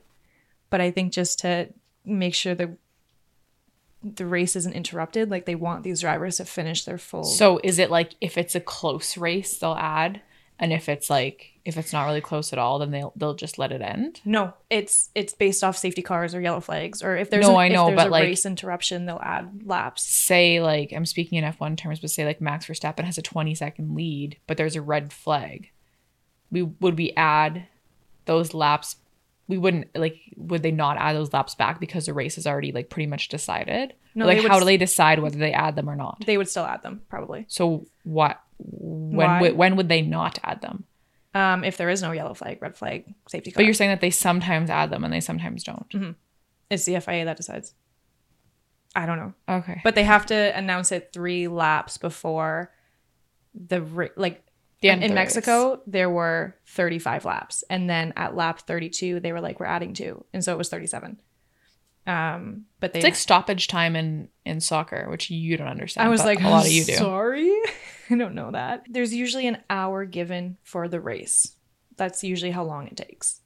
but 0.69 0.81
I 0.81 0.91
think 0.91 1.13
just 1.13 1.39
to 1.39 1.69
make 2.05 2.35
sure 2.35 2.55
the 2.55 2.77
the 4.03 4.25
race 4.25 4.55
isn't 4.55 4.73
interrupted, 4.73 5.29
like 5.29 5.45
they 5.45 5.55
want 5.55 5.83
these 5.83 6.01
drivers 6.01 6.37
to 6.37 6.45
finish 6.45 6.85
their 6.85 6.97
full. 6.97 7.23
So 7.23 7.59
is 7.63 7.79
it 7.79 7.91
like 7.91 8.13
if 8.21 8.37
it's 8.37 8.55
a 8.55 8.59
close 8.61 9.17
race, 9.17 9.57
they'll 9.57 9.73
add, 9.73 10.21
and 10.57 10.71
if 10.71 10.87
it's 10.89 11.09
like 11.09 11.53
if 11.65 11.77
it's 11.77 11.91
not 11.93 12.05
really 12.05 12.21
close 12.21 12.51
at 12.53 12.59
all, 12.59 12.79
then 12.79 12.91
they'll 12.91 13.11
they'll 13.15 13.33
just 13.35 13.59
let 13.59 13.71
it 13.71 13.81
end. 13.81 14.21
No, 14.25 14.53
it's 14.69 15.09
it's 15.15 15.33
based 15.33 15.63
off 15.63 15.77
safety 15.77 16.01
cars 16.01 16.33
or 16.33 16.41
yellow 16.41 16.61
flags, 16.61 17.03
or 17.03 17.17
if 17.17 17.29
there's 17.29 17.47
No, 17.47 17.55
a, 17.55 17.59
I 17.59 17.67
know, 17.67 17.87
if 17.89 17.95
there's 17.95 18.05
but, 18.05 18.07
a 18.07 18.11
like- 18.11 18.23
race 18.23 18.45
interruption, 18.45 19.05
they'll 19.05 19.19
add 19.21 19.61
laps. 19.65 20.03
Say 20.03 20.61
like 20.61 20.93
I'm 20.93 21.05
speaking 21.05 21.37
in 21.37 21.43
F1 21.53 21.77
terms, 21.77 21.99
but 21.99 22.09
say 22.09 22.25
like 22.25 22.39
Max 22.41 22.65
Verstappen 22.67 23.03
has 23.03 23.17
a 23.17 23.21
20 23.21 23.53
second 23.53 23.95
lead, 23.95 24.37
but 24.47 24.55
there's 24.57 24.75
a 24.75 24.81
red 24.81 25.11
flag. 25.11 25.69
We 26.51 26.63
would 26.63 26.97
we 26.97 27.11
add 27.17 27.67
those 28.25 28.53
laps? 28.53 28.95
We 29.49 29.57
wouldn't 29.57 29.87
like 29.97 30.15
would 30.37 30.63
they 30.63 30.71
not 30.71 30.95
add 30.97 31.15
those 31.17 31.33
laps 31.33 31.55
back 31.55 31.79
because 31.81 32.05
the 32.05 32.13
race 32.13 32.37
is 32.37 32.47
already 32.47 32.71
like 32.71 32.89
pretty 32.89 33.07
much 33.07 33.27
decided? 33.27 33.93
No, 34.15 34.23
Or, 34.25 34.27
like 34.27 34.45
how 34.45 34.59
do 34.59 34.65
they 34.65 34.77
decide 34.77 35.19
whether 35.19 35.37
they 35.37 35.51
add 35.51 35.75
them 35.75 35.89
or 35.89 35.95
not? 35.97 36.23
They 36.25 36.37
would 36.37 36.47
still 36.47 36.63
add 36.65 36.83
them 36.83 37.01
probably. 37.09 37.45
So 37.49 37.85
what 38.03 38.39
when 38.59 39.27
Why? 39.27 39.41
would 39.41 39.57
when 39.57 39.75
would 39.75 39.89
they 39.89 40.01
not 40.03 40.39
add 40.43 40.61
them? 40.61 40.85
Um, 41.33 41.63
if 41.63 41.77
there 41.77 41.89
is 41.89 42.01
no 42.01 42.11
yellow 42.11 42.33
flag, 42.33 42.61
red 42.61 42.77
flag, 42.77 43.13
safety 43.27 43.51
car. 43.51 43.59
But 43.59 43.65
you're 43.65 43.73
saying 43.73 43.91
that 43.91 44.01
they 44.01 44.09
sometimes 44.11 44.69
add 44.69 44.89
them 44.91 45.03
and 45.03 45.13
they 45.13 45.19
sometimes 45.19 45.63
don't. 45.63 46.15
it's 46.69 46.85
the 46.85 46.99
FIA 46.99 47.25
that 47.25 47.37
decides. 47.37 47.73
I 48.95 49.05
don't 49.05 49.17
know, 49.17 49.33
Okay. 49.47 49.81
but 49.83 49.93
they 49.95 50.03
have 50.03 50.25
to 50.27 50.35
announce 50.57 50.91
it 50.91 51.09
three 51.13 51.47
laps 51.47 51.97
before 51.97 52.71
the 53.53 54.09
like 54.15 54.43
in 54.81 55.13
Mexico 55.13 55.81
there 55.87 56.09
were 56.09 56.55
35 56.67 57.25
laps, 57.25 57.63
and 57.69 57.89
then 57.89 58.13
at 58.15 58.35
lap 58.35 58.59
32 58.59 59.19
they 59.19 59.31
were 59.31 59.41
like 59.41 59.59
we're 59.59 59.65
adding 59.65 59.93
two, 59.93 60.23
and 60.33 60.43
so 60.43 60.53
it 60.53 60.57
was 60.57 60.69
37. 60.69 61.19
Um, 62.07 62.65
but 62.79 62.93
they 62.93 62.99
It's 62.99 63.03
like 63.03 63.15
stoppage 63.15 63.67
time 63.67 63.95
in 63.95 64.29
in 64.45 64.61
soccer, 64.61 65.07
which 65.09 65.29
you 65.29 65.57
don't 65.57 65.67
understand. 65.67 66.07
I 66.07 66.09
was 66.09 66.21
but 66.21 66.27
like, 66.27 66.41
a 66.41 66.49
lot 66.49 66.65
of 66.65 66.71
you 66.71 66.83
do. 66.85 66.93
Sorry, 66.93 67.51
I 68.09 68.15
don't 68.15 68.35
know 68.35 68.51
that. 68.51 68.85
There's 68.89 69.13
usually 69.13 69.47
an 69.47 69.57
hour 69.69 70.05
given 70.05 70.57
for 70.63 70.87
the 70.87 70.99
race. 70.99 71.55
That's 71.97 72.23
usually 72.23 72.51
how 72.51 72.63
long 72.63 72.87
it 72.87 72.97
takes. 72.97 73.41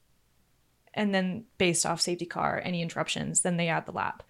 And 0.94 1.14
then 1.14 1.46
based 1.58 1.86
off 1.86 2.00
safety 2.00 2.26
car, 2.26 2.62
any 2.64 2.82
interruptions, 2.82 3.42
then 3.42 3.58
they 3.58 3.68
add 3.68 3.88
the 3.88 3.92
lap. 3.92 4.24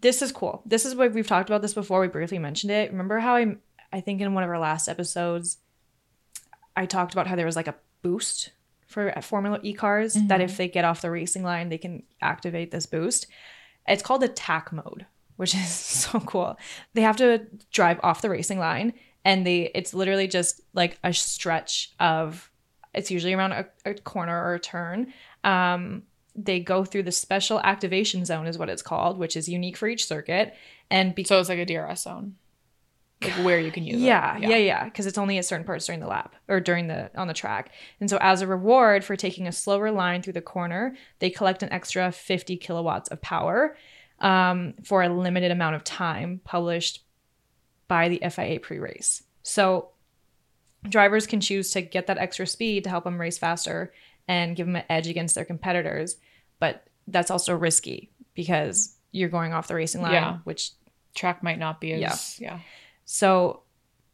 This 0.00 0.22
is 0.22 0.32
cool. 0.32 0.62
This 0.66 0.84
is 0.84 0.94
what 0.94 1.12
we've 1.12 1.26
talked 1.26 1.48
about 1.48 1.62
this 1.62 1.74
before. 1.74 2.00
We 2.00 2.08
briefly 2.08 2.38
mentioned 2.38 2.72
it. 2.72 2.90
Remember 2.90 3.20
how 3.20 3.36
I 3.36 3.56
I 3.92 4.00
think 4.00 4.20
in 4.20 4.34
one 4.34 4.44
of 4.44 4.50
our 4.50 4.58
last 4.58 4.88
episodes 4.88 5.58
I 6.76 6.86
talked 6.86 7.12
about 7.12 7.26
how 7.26 7.36
there 7.36 7.46
was 7.46 7.56
like 7.56 7.68
a 7.68 7.74
boost 8.02 8.50
for 8.86 9.12
Formula 9.22 9.60
E 9.62 9.72
cars 9.72 10.14
that 10.14 10.40
if 10.40 10.56
they 10.56 10.68
get 10.68 10.84
off 10.84 11.02
the 11.02 11.10
racing 11.10 11.42
line, 11.42 11.68
they 11.68 11.78
can 11.78 12.02
activate 12.20 12.70
this 12.70 12.86
boost. 12.86 13.26
It's 13.86 14.02
called 14.02 14.22
attack 14.22 14.72
mode, 14.72 15.06
which 15.36 15.54
is 15.54 15.68
so 15.68 16.20
cool. 16.20 16.58
They 16.94 17.02
have 17.02 17.16
to 17.16 17.46
drive 17.72 18.00
off 18.02 18.22
the 18.22 18.30
racing 18.30 18.58
line 18.58 18.94
and 19.24 19.46
they 19.46 19.70
it's 19.74 19.94
literally 19.94 20.28
just 20.28 20.60
like 20.72 20.98
a 21.04 21.12
stretch 21.12 21.92
of 22.00 22.50
it's 22.94 23.10
usually 23.10 23.34
around 23.34 23.52
a, 23.52 23.66
a 23.84 23.94
corner 23.94 24.42
or 24.42 24.54
a 24.54 24.60
turn. 24.60 25.12
Um, 25.44 26.02
they 26.34 26.60
go 26.60 26.84
through 26.84 27.04
the 27.04 27.12
special 27.12 27.60
activation 27.60 28.24
zone 28.24 28.46
is 28.46 28.58
what 28.58 28.68
it's 28.68 28.82
called, 28.82 29.18
which 29.18 29.36
is 29.36 29.48
unique 29.48 29.76
for 29.76 29.88
each 29.88 30.06
circuit. 30.06 30.54
And 30.90 31.14
because 31.14 31.28
So 31.28 31.40
it's 31.40 31.48
like 31.48 31.58
a 31.58 31.66
DRS 31.66 32.02
zone, 32.02 32.36
like 33.22 33.32
where 33.44 33.60
you 33.60 33.70
can 33.70 33.84
use 33.84 34.00
yeah, 34.00 34.36
it. 34.36 34.42
yeah, 34.42 34.56
yeah, 34.56 34.84
because 34.84 35.06
it's 35.06 35.18
only 35.18 35.36
at 35.38 35.44
certain 35.44 35.66
parts 35.66 35.86
during 35.86 36.00
the 36.00 36.06
lap 36.06 36.34
or 36.48 36.60
during 36.60 36.86
the 36.86 37.10
on 37.18 37.26
the 37.28 37.34
track. 37.34 37.70
And 38.00 38.08
so, 38.08 38.18
as 38.20 38.40
a 38.40 38.46
reward 38.46 39.04
for 39.04 39.16
taking 39.16 39.46
a 39.46 39.52
slower 39.52 39.90
line 39.90 40.22
through 40.22 40.32
the 40.34 40.40
corner, 40.40 40.96
they 41.18 41.30
collect 41.30 41.62
an 41.62 41.72
extra 41.72 42.12
50 42.12 42.56
kilowatts 42.56 43.10
of 43.10 43.20
power 43.20 43.76
um, 44.20 44.74
for 44.84 45.02
a 45.02 45.08
limited 45.08 45.50
amount 45.50 45.76
of 45.76 45.84
time, 45.84 46.40
published 46.44 47.04
by 47.88 48.08
the 48.08 48.22
FIA 48.30 48.60
pre-race. 48.60 49.22
So, 49.42 49.90
drivers 50.88 51.26
can 51.26 51.40
choose 51.40 51.70
to 51.72 51.82
get 51.82 52.06
that 52.06 52.18
extra 52.18 52.46
speed 52.46 52.84
to 52.84 52.90
help 52.90 53.04
them 53.04 53.20
race 53.20 53.36
faster 53.38 53.92
and 54.28 54.56
give 54.56 54.66
them 54.66 54.76
an 54.76 54.84
edge 54.88 55.08
against 55.08 55.34
their 55.34 55.44
competitors, 55.44 56.16
but 56.58 56.86
that's 57.06 57.30
also 57.30 57.54
risky 57.54 58.10
because 58.34 58.96
you're 59.12 59.28
going 59.28 59.52
off 59.52 59.66
the 59.66 59.74
racing 59.74 60.02
line, 60.02 60.12
Yeah. 60.12 60.38
which 60.44 60.70
Track 61.14 61.42
might 61.42 61.58
not 61.58 61.80
be 61.80 61.92
as 61.92 62.38
yeah. 62.40 62.60
So 63.12 63.62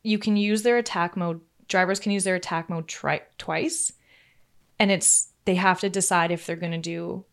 you 0.03 0.19
can 0.19 0.39
use 0.39 0.63
their 0.63 0.79
attack 0.79 1.19
mode. 1.19 1.43
Drivers 1.69 2.01
can 2.01 2.13
use 2.13 2.25
their 2.25 2.37
attack 2.37 2.71
mode 2.71 2.89
tri- 2.89 3.21
twice, 3.37 3.93
and 4.79 4.91
it's 4.91 5.29
they 5.45 5.57
have 5.57 5.81
to 5.81 5.91
decide 5.91 6.31
if 6.31 6.47
they're 6.47 6.57
going 6.57 6.73
to 6.73 6.79
do 6.79 7.27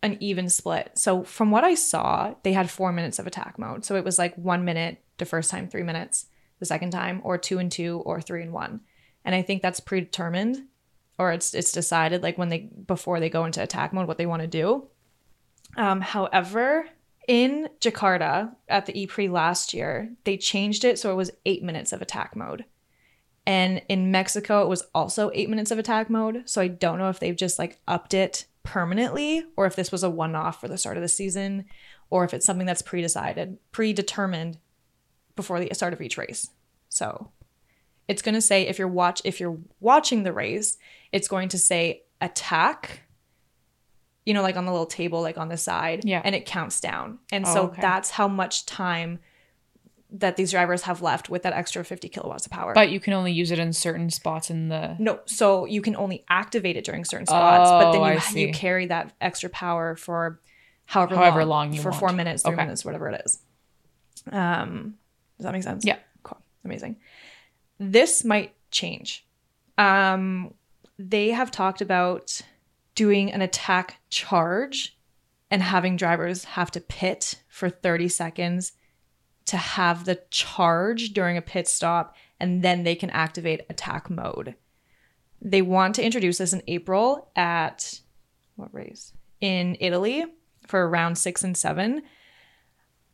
an 0.00 0.16
even 0.20 0.48
split. 0.48 0.92
So 0.94 1.24
from 1.24 1.50
what 1.50 1.64
I 1.64 1.74
saw, 1.74 2.34
they 2.44 2.52
had 2.52 2.70
four 2.70 2.92
minutes 2.92 3.18
of 3.18 3.26
attack 3.26 3.58
mode. 3.58 3.84
So 3.84 3.96
it 3.96 4.04
was 4.04 4.16
like 4.16 4.36
one 4.36 4.64
minute 4.64 5.02
the 5.18 5.24
first 5.24 5.50
time, 5.50 5.66
three 5.66 5.82
minutes 5.82 6.26
the 6.60 6.66
second 6.66 6.92
time, 6.92 7.20
or 7.24 7.36
two 7.36 7.58
and 7.58 7.72
two, 7.72 8.00
or 8.06 8.20
three 8.20 8.42
and 8.42 8.52
one. 8.52 8.80
And 9.24 9.34
I 9.34 9.42
think 9.42 9.60
that's 9.60 9.80
predetermined, 9.80 10.68
or 11.18 11.32
it's 11.32 11.52
it's 11.52 11.72
decided 11.72 12.22
like 12.22 12.38
when 12.38 12.50
they 12.50 12.70
before 12.86 13.18
they 13.18 13.28
go 13.28 13.44
into 13.44 13.60
attack 13.60 13.92
mode 13.92 14.06
what 14.06 14.18
they 14.18 14.26
want 14.26 14.42
to 14.42 14.46
do. 14.46 14.86
Um, 15.76 16.00
however, 16.00 16.86
in 17.26 17.68
Jakarta 17.80 18.54
at 18.68 18.86
the 18.86 19.00
E-Prix 19.00 19.28
last 19.28 19.72
year, 19.72 20.12
they 20.24 20.36
changed 20.36 20.84
it 20.84 20.98
so 20.98 21.10
it 21.10 21.16
was 21.16 21.30
eight 21.46 21.62
minutes 21.62 21.92
of 21.92 22.02
attack 22.02 22.36
mode. 22.36 22.64
And 23.46 23.82
in 23.88 24.10
Mexico, 24.10 24.62
it 24.62 24.68
was 24.68 24.82
also 24.94 25.30
eight 25.34 25.50
minutes 25.50 25.70
of 25.70 25.78
attack 25.78 26.08
mode. 26.08 26.42
So 26.46 26.62
I 26.62 26.68
don't 26.68 26.98
know 26.98 27.10
if 27.10 27.20
they've 27.20 27.36
just 27.36 27.58
like 27.58 27.78
upped 27.86 28.14
it 28.14 28.46
permanently 28.62 29.44
or 29.56 29.66
if 29.66 29.76
this 29.76 29.92
was 29.92 30.02
a 30.02 30.10
one 30.10 30.34
off 30.34 30.60
for 30.60 30.68
the 30.68 30.78
start 30.78 30.96
of 30.96 31.02
the 31.02 31.08
season 31.08 31.66
or 32.10 32.24
if 32.24 32.32
it's 32.32 32.46
something 32.46 32.66
that's 32.66 32.82
pre 32.82 33.02
decided, 33.02 33.58
predetermined 33.72 34.58
before 35.36 35.60
the 35.60 35.74
start 35.74 35.92
of 35.92 36.00
each 36.00 36.16
race. 36.16 36.50
So 36.88 37.32
it's 38.08 38.22
going 38.22 38.34
to 38.34 38.40
say 38.40 38.66
if 38.66 38.78
you're 38.78 38.88
watch 38.88 39.20
if 39.24 39.40
you're 39.40 39.58
watching 39.80 40.22
the 40.22 40.32
race, 40.32 40.78
it's 41.12 41.28
going 41.28 41.48
to 41.50 41.58
say 41.58 42.02
attack 42.20 43.03
you 44.24 44.32
know 44.34 44.42
like 44.42 44.56
on 44.56 44.64
the 44.64 44.72
little 44.72 44.86
table 44.86 45.20
like 45.20 45.36
on 45.38 45.48
the 45.48 45.56
side 45.56 46.04
Yeah. 46.04 46.22
and 46.24 46.34
it 46.34 46.46
counts 46.46 46.80
down. 46.80 47.18
And 47.32 47.44
Oh, 47.46 47.52
so 47.54 47.62
okay. 47.66 47.80
that's 47.82 48.10
how 48.10 48.28
much 48.28 48.66
time 48.66 49.18
that 50.16 50.36
these 50.36 50.52
drivers 50.52 50.82
have 50.82 51.02
left 51.02 51.28
with 51.28 51.42
that 51.42 51.52
extra 51.52 51.84
50 51.84 52.08
kilowatts 52.08 52.46
of 52.46 52.52
power. 52.52 52.72
But 52.72 52.90
you 52.90 53.00
can 53.00 53.14
only 53.14 53.32
use 53.32 53.50
it 53.50 53.58
in 53.58 53.72
certain 53.72 54.10
spots 54.10 54.48
in 54.48 54.68
the 54.68 54.94
no, 54.98 55.18
so 55.26 55.64
you 55.64 55.82
can 55.82 55.96
only 55.96 56.24
activate 56.28 56.76
it 56.76 56.84
during 56.84 57.04
certain 57.04 57.26
spots, 57.26 57.70
but 57.78 57.90
then 57.92 58.00
Oh, 58.02 58.10
you 58.36 58.46
you 58.46 58.52
carry 58.52 58.86
that 58.86 59.12
extra 59.20 59.50
power 59.50 59.96
for 59.96 60.40
however, 60.86 61.16
However 61.16 61.44
long 61.44 61.72
you 61.72 61.80
for 61.82 61.90
want. 61.90 62.00
four 62.00 62.12
minutes, 62.12 62.42
three 62.42 62.52
Okay. 62.52 62.62
minutes, 62.62 62.84
whatever 62.84 63.08
it 63.10 63.22
is. 63.24 63.40
Um, 64.30 64.94
does 65.36 65.44
that 65.44 65.52
make 65.52 65.62
sense? 65.64 65.84
Yeah. 65.84 65.96
Cool. 66.22 66.40
Amazing. 66.64 66.96
This 67.78 68.24
might 68.24 68.54
change. 68.70 69.26
Um, 69.78 70.54
they 70.98 71.30
have 71.30 71.50
talked 71.50 71.80
about 71.80 72.40
doing 72.94 73.32
an 73.32 73.42
attack 73.42 74.00
charge 74.10 74.96
and 75.50 75.62
having 75.62 75.96
drivers 75.96 76.44
have 76.44 76.70
to 76.72 76.80
pit 76.80 77.36
for 77.48 77.68
30 77.68 78.08
seconds 78.08 78.72
to 79.46 79.56
have 79.56 80.04
the 80.04 80.20
charge 80.30 81.12
during 81.12 81.36
a 81.36 81.42
pit 81.42 81.68
stop 81.68 82.16
and 82.40 82.62
then 82.62 82.82
they 82.82 82.94
can 82.94 83.10
activate 83.10 83.66
attack 83.68 84.08
mode. 84.10 84.54
They 85.40 85.62
want 85.62 85.94
to 85.96 86.04
introduce 86.04 86.38
this 86.38 86.52
in 86.52 86.62
April 86.66 87.28
at 87.36 88.00
what 88.56 88.72
race? 88.72 89.12
In 89.40 89.76
Italy 89.80 90.24
for 90.66 90.88
round 90.88 91.18
6 91.18 91.44
and 91.44 91.56
7. 91.56 92.02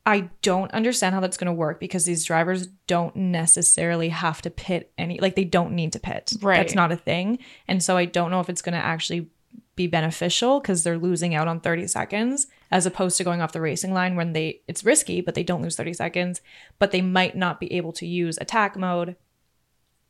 I 0.07 0.31
don't 0.43 0.73
understand 0.73 1.15
how 1.15 1.21
that's 1.21 1.37
going 1.37 1.47
to 1.47 1.53
work 1.53 1.79
because 1.79 2.05
these 2.05 2.25
drivers 2.25 2.69
don't 2.87 3.15
necessarily 3.17 4.09
have 4.09 4.41
to 4.43 4.51
pit 4.51 4.93
any 4.97 5.21
like 5.21 5.35
they 5.35 5.45
don't 5.45 5.75
need 5.75 5.93
to 5.93 6.01
pit. 6.01 6.33
Right. 6.41 6.57
That's 6.57 6.75
not 6.75 6.93
a 6.93 6.97
thing. 6.97 7.39
And 7.69 7.83
so 7.83 7.97
I 7.97 8.07
don't 8.07 8.31
know 8.31 8.41
if 8.41 8.49
it's 8.49 8.63
going 8.63 8.75
to 8.75 8.85
actually 8.85 9.29
be 9.77 9.87
beneficial 9.87 10.61
because 10.61 10.83
they're 10.85 10.99
losing 10.99 11.35
out 11.35 11.49
on 11.49 11.61
30 11.61 11.87
seconds 11.87 12.47
as 12.71 12.85
opposed 12.87 13.17
to 13.17 13.25
going 13.25 13.41
off 13.41 13.53
the 13.53 13.61
racing 13.61 13.93
line 13.95 14.15
when 14.15 14.33
they 14.35 14.61
it's 14.69 14.85
risky 14.85 15.21
but 15.21 15.35
they 15.35 15.43
don't 15.43 15.63
lose 15.63 15.77
30 15.77 15.95
seconds 15.95 16.41
but 16.79 16.91
they 16.91 17.01
might 17.01 17.35
not 17.37 17.59
be 17.61 17.73
able 17.73 17.93
to 17.93 18.07
use 18.07 18.37
attack 18.41 18.77
mode 18.77 19.17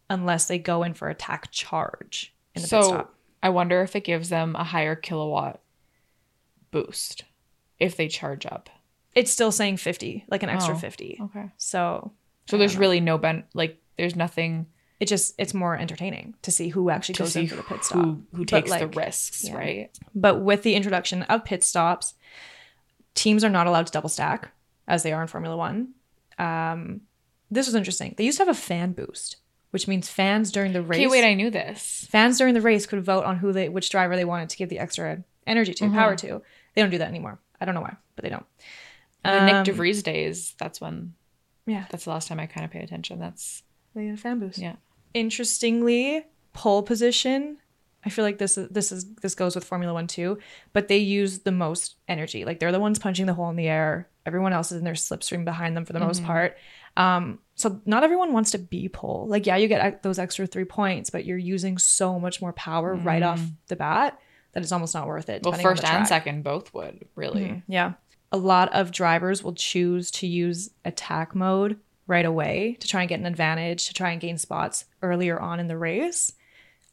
unless 0.08 0.46
they 0.46 0.58
go 0.58 0.82
in 0.82 0.92
for 0.92 1.08
attack 1.08 1.50
charge 1.52 2.34
in 2.54 2.62
the 2.62 2.66
pit 2.66 2.70
so 2.70 2.82
stop. 2.82 3.14
I 3.42 3.50
wonder 3.50 3.80
if 3.82 3.94
it 3.94 4.04
gives 4.04 4.28
them 4.28 4.56
a 4.56 4.64
higher 4.64 4.96
kilowatt 4.96 5.60
boost 6.70 7.24
if 7.78 7.96
they 7.96 8.08
charge 8.08 8.44
up. 8.46 8.68
It's 9.14 9.30
still 9.32 9.50
saying 9.52 9.78
50, 9.78 10.26
like 10.28 10.42
an 10.42 10.48
extra 10.50 10.74
Oh. 10.74 10.78
50. 10.78 11.18
Okay. 11.22 11.50
So 11.56 12.12
So 12.46 12.58
there's 12.58 12.76
really 12.76 13.00
no 13.00 13.18
ben 13.18 13.44
like 13.54 13.80
there's 13.96 14.16
nothing 14.16 14.66
it 15.00 15.08
just 15.08 15.34
it's 15.38 15.54
more 15.54 15.76
entertaining 15.76 16.34
to 16.42 16.50
see 16.52 16.68
who 16.68 16.90
actually 16.90 17.14
goes 17.16 17.32
see 17.32 17.40
in 17.40 17.48
for 17.48 17.56
the 17.56 17.62
pit 17.62 17.82
stop. 17.84 18.04
who 18.04 18.22
who 18.34 18.44
takes 18.44 18.70
the 18.70 18.86
risks, 18.86 19.44
yeah. 19.48 19.56
right? 19.56 19.98
But 20.14 20.42
with 20.42 20.62
the 20.62 20.74
introduction 20.74 21.22
of 21.24 21.44
pit 21.44 21.64
stops, 21.64 22.14
teams 23.14 23.42
are 23.44 23.48
not 23.50 23.66
allowed 23.66 23.86
to 23.86 23.92
double 23.92 24.08
stack 24.08 24.52
as 24.86 25.02
they 25.02 25.12
are 25.12 25.22
in 25.22 25.28
Formula 25.28 25.56
One. 25.56 25.94
Um, 26.38 27.02
this 27.50 27.66
was 27.66 27.74
interesting. 27.74 28.14
They 28.16 28.24
used 28.24 28.38
to 28.38 28.44
have 28.44 28.54
a 28.54 28.58
fan 28.58 28.92
boost, 28.92 29.36
which 29.70 29.88
means 29.88 30.08
fans 30.08 30.52
during 30.52 30.72
the 30.72 30.82
race. 30.82 30.98
Okay, 30.98 31.06
wait, 31.08 31.24
I 31.24 31.34
knew 31.34 31.50
this. 31.50 32.06
fans 32.10 32.38
during 32.38 32.54
the 32.54 32.60
race 32.60 32.86
could 32.86 33.04
vote 33.04 33.24
on 33.24 33.36
who 33.38 33.52
they 33.52 33.68
which 33.68 33.90
driver 33.90 34.16
they 34.16 34.24
wanted 34.24 34.48
to 34.50 34.56
give 34.56 34.68
the 34.68 34.78
extra 34.78 35.24
energy 35.46 35.74
to, 35.74 35.84
Mm-hmm. 35.84 35.94
power 35.94 36.16
to. 36.16 36.42
They 36.74 36.82
don't 36.82 36.90
do 36.90 36.98
that 36.98 37.08
anymore. 37.08 37.40
I 37.60 37.64
don't 37.64 37.74
know 37.74 37.80
why, 37.80 37.96
but 38.16 38.22
they 38.22 38.30
don't. 38.30 38.46
The 39.24 39.38
Um, 39.40 39.46
Nick 39.46 39.74
DeVries 39.74 40.02
days, 40.02 40.54
that's 40.58 40.80
when 40.80 41.14
Yeah, 41.66 41.86
that's 41.90 42.04
the 42.04 42.10
last 42.10 42.28
time 42.28 42.38
I 42.40 42.46
kind 42.46 42.64
of 42.64 42.70
paid 42.70 42.82
attention. 42.84 43.18
That's 43.18 43.62
they 43.94 44.06
had 44.06 44.14
a 44.14 44.18
fan 44.18 44.38
boost. 44.38 44.58
yeah. 44.58 44.76
Interestingly 45.14 46.24
pole 46.52 46.82
position 46.82 47.56
i 48.04 48.08
feel 48.10 48.24
like 48.24 48.38
this 48.38 48.58
is 48.58 48.68
this 48.70 48.90
is 48.92 49.06
this 49.22 49.34
goes 49.34 49.54
with 49.54 49.64
formula 49.64 49.92
one 49.94 50.06
too 50.06 50.36
but 50.72 50.88
they 50.88 50.98
use 50.98 51.40
the 51.40 51.52
most 51.52 51.96
energy. 52.08 52.44
Like 52.44 52.58
they're 52.60 52.72
the 52.72 52.80
ones 52.80 52.98
punching 52.98 53.26
the 53.26 53.34
hole 53.34 53.50
in 53.50 53.56
the 53.56 53.68
air. 53.68 54.08
Everyone 54.26 54.52
else 54.52 54.70
is 54.72 54.78
in 54.78 54.84
their 54.84 54.94
slipstream 54.94 55.44
behind 55.44 55.76
them 55.76 55.84
for 55.84 55.92
the 55.92 56.00
most 56.00 56.24
part. 56.24 56.56
Um 56.96 57.38
so 57.54 57.80
not 57.86 58.02
everyone 58.04 58.32
wants 58.32 58.50
to 58.52 58.58
be 58.58 58.88
pole. 58.88 59.26
Like 59.28 59.46
yeah 59.46 59.56
you 59.56 59.68
get 59.68 59.94
e- 59.94 59.98
those 60.02 60.18
extra 60.18 60.46
three 60.46 60.64
points 60.64 61.10
but 61.10 61.24
you're 61.24 61.38
using 61.38 61.78
so 61.78 62.18
much 62.18 62.40
more 62.40 62.52
power 62.52 62.94
right 62.94 63.22
off 63.22 63.40
the 63.68 63.76
bat 63.76 64.18
that 64.52 64.62
it's 64.62 64.72
almost 64.72 64.94
not 64.94 65.06
worth 65.06 65.28
it 65.28 65.42
Well, 65.44 65.52
first 65.62 65.84
and 65.84 66.06
second 66.08 66.42
both 66.42 66.72
would 66.74 67.06
really. 67.14 67.42
Mhm, 67.42 67.62
Yeah. 67.68 67.92
A 68.32 68.36
lot 68.36 68.72
of 68.72 68.92
drivers 68.92 69.42
will 69.44 69.54
choose 69.54 70.10
to 70.12 70.26
use 70.26 70.70
attack 70.84 71.34
mode 71.34 71.78
right 72.10 72.26
away 72.26 72.76
to 72.80 72.88
try 72.88 73.00
and 73.02 73.08
get 73.08 73.20
an 73.20 73.26
advantage, 73.26 73.86
to 73.86 73.94
try 73.94 74.10
and 74.10 74.20
gain 74.20 74.36
spots 74.36 74.84
earlier 75.02 75.38
on 75.40 75.60
in 75.60 75.68
the 75.68 75.78
race. 75.78 76.32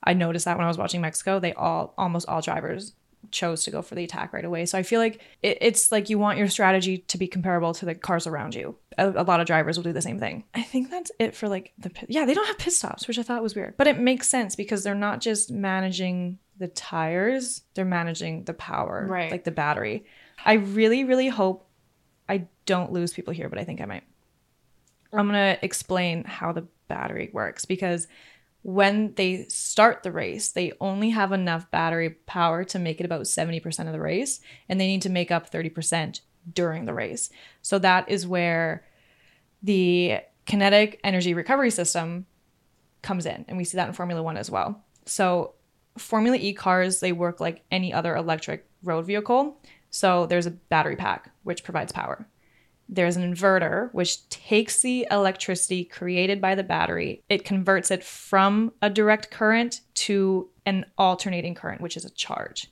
I 0.04 0.14
noticed 0.14 0.46
that 0.46 0.58
when 0.58 0.64
I 0.66 0.70
was 0.70 0.78
watching 0.78 1.02
Mexico, 1.02 1.40
they 1.40 1.54
all, 1.54 1.94
almost 1.98 2.30
all 2.30 2.40
drivers 2.42 2.94
chose 3.32 3.64
to 3.66 3.72
go 3.72 3.82
for 3.82 3.96
the 3.96 4.04
attack 4.06 4.32
right 4.32 4.46
away. 4.46 4.66
So 4.66 4.78
I 4.78 4.84
feel 4.84 5.02
like 5.02 5.20
it, 5.42 5.58
it's 5.60 5.92
like 5.92 6.10
you 6.10 6.18
want 6.20 6.38
your 6.38 6.48
strategy 6.48 7.00
to 7.00 7.18
be 7.18 7.28
comparable 7.28 7.74
to 7.74 7.86
the 7.86 7.96
cars 7.96 8.28
around 8.28 8.56
you. 8.56 8.76
A, 8.98 9.10
a 9.10 9.24
lot 9.24 9.40
of 9.42 9.48
drivers 9.48 9.76
will 9.76 9.84
do 9.84 9.92
the 9.92 10.02
same 10.02 10.20
thing. 10.20 10.44
I 10.54 10.62
think 10.62 10.90
that's 10.92 11.12
it 11.20 11.36
for 11.36 11.50
like 11.50 11.74
the. 11.80 11.92
Yeah, 12.08 12.26
they 12.26 12.34
don't 12.36 12.46
have 12.48 12.58
pit 12.60 12.72
stops, 12.74 13.08
which 13.08 13.18
I 13.20 13.24
thought 13.24 13.44
was 13.44 13.56
weird. 13.56 13.76
But 13.76 13.88
it 13.88 14.00
makes 14.00 14.30
sense 14.30 14.56
because 14.56 14.84
they're 14.84 14.96
not 14.96 15.20
just 15.20 15.52
managing 15.52 16.38
the 16.58 16.68
tires, 16.68 17.62
they're 17.74 17.84
managing 17.86 18.44
the 18.46 18.54
power, 18.54 19.06
Right. 19.10 19.30
like 19.32 19.44
the 19.44 19.52
battery. 19.52 20.06
I 20.46 20.54
really, 20.54 21.04
really 21.04 21.28
hope 21.28 21.68
I 22.30 22.48
don't 22.66 22.92
lose 22.94 23.14
people 23.14 23.34
here, 23.34 23.50
but 23.50 23.60
I 23.60 23.64
think 23.64 23.82
I 23.82 23.86
might. 23.86 24.04
I'm 25.14 25.30
going 25.30 25.56
to 25.56 25.66
explain 25.66 26.24
how 26.24 26.52
the 26.52 26.68
battery 26.88 27.30
works 27.34 27.66
because 27.66 28.08
when 28.64 29.14
they 29.14 29.46
start 29.48 30.04
the 30.04 30.12
race, 30.12 30.50
they 30.50 30.74
only 30.82 31.12
have 31.12 31.32
enough 31.32 31.72
battery 31.72 32.10
power 32.10 32.64
to 32.66 32.80
make 32.80 33.00
it 33.00 33.06
about 33.06 33.22
70% 33.22 33.88
of 33.88 33.94
the 33.94 34.00
race, 34.02 34.42
and 34.68 34.80
they 34.80 34.88
need 34.88 35.04
to 35.04 35.10
make 35.10 35.32
up 35.32 35.50
30% 35.52 36.20
during 36.54 36.86
the 36.86 36.94
race. 36.94 37.30
So 37.62 37.80
that 37.80 38.10
is 38.10 38.28
where 38.28 38.84
the 39.64 40.20
kinetic 40.46 41.00
energy 41.04 41.34
recovery 41.34 41.72
system 41.72 42.26
comes 43.02 43.26
in, 43.26 43.46
and 43.48 43.58
we 43.58 43.64
see 43.64 43.78
that 43.78 43.88
in 43.88 43.94
Formula 43.94 44.22
One 44.22 44.38
as 44.38 44.52
well. 44.52 44.84
So, 45.06 45.54
Formula 45.98 46.38
E 46.38 46.54
cars, 46.54 47.00
they 47.00 47.12
work 47.12 47.40
like 47.40 47.64
any 47.72 47.94
other 47.94 48.16
electric 48.16 48.68
road 48.84 49.06
vehicle. 49.06 49.58
So, 49.90 50.26
there's 50.26 50.46
a 50.46 50.52
battery 50.52 50.96
pack, 50.96 51.32
which 51.44 51.64
provides 51.64 51.92
power. 51.92 52.28
There's 52.90 53.18
an 53.18 53.34
inverter, 53.34 53.94
which 53.94 54.30
takes 54.30 54.82
the 54.82 55.08
electricity 55.12 55.84
created 55.84 56.40
by 56.40 56.56
the 56.56 56.64
battery, 56.64 57.24
it 57.28 57.44
converts 57.44 57.92
it 57.92 58.04
from 58.04 58.72
a 58.82 58.90
direct 58.90 59.30
current 59.30 59.82
to 59.96 60.50
an 60.66 60.86
alternating 60.98 61.54
current, 61.54 61.82
which 61.82 61.98
is 61.98 62.06
a 62.06 62.10
charge. 62.10 62.72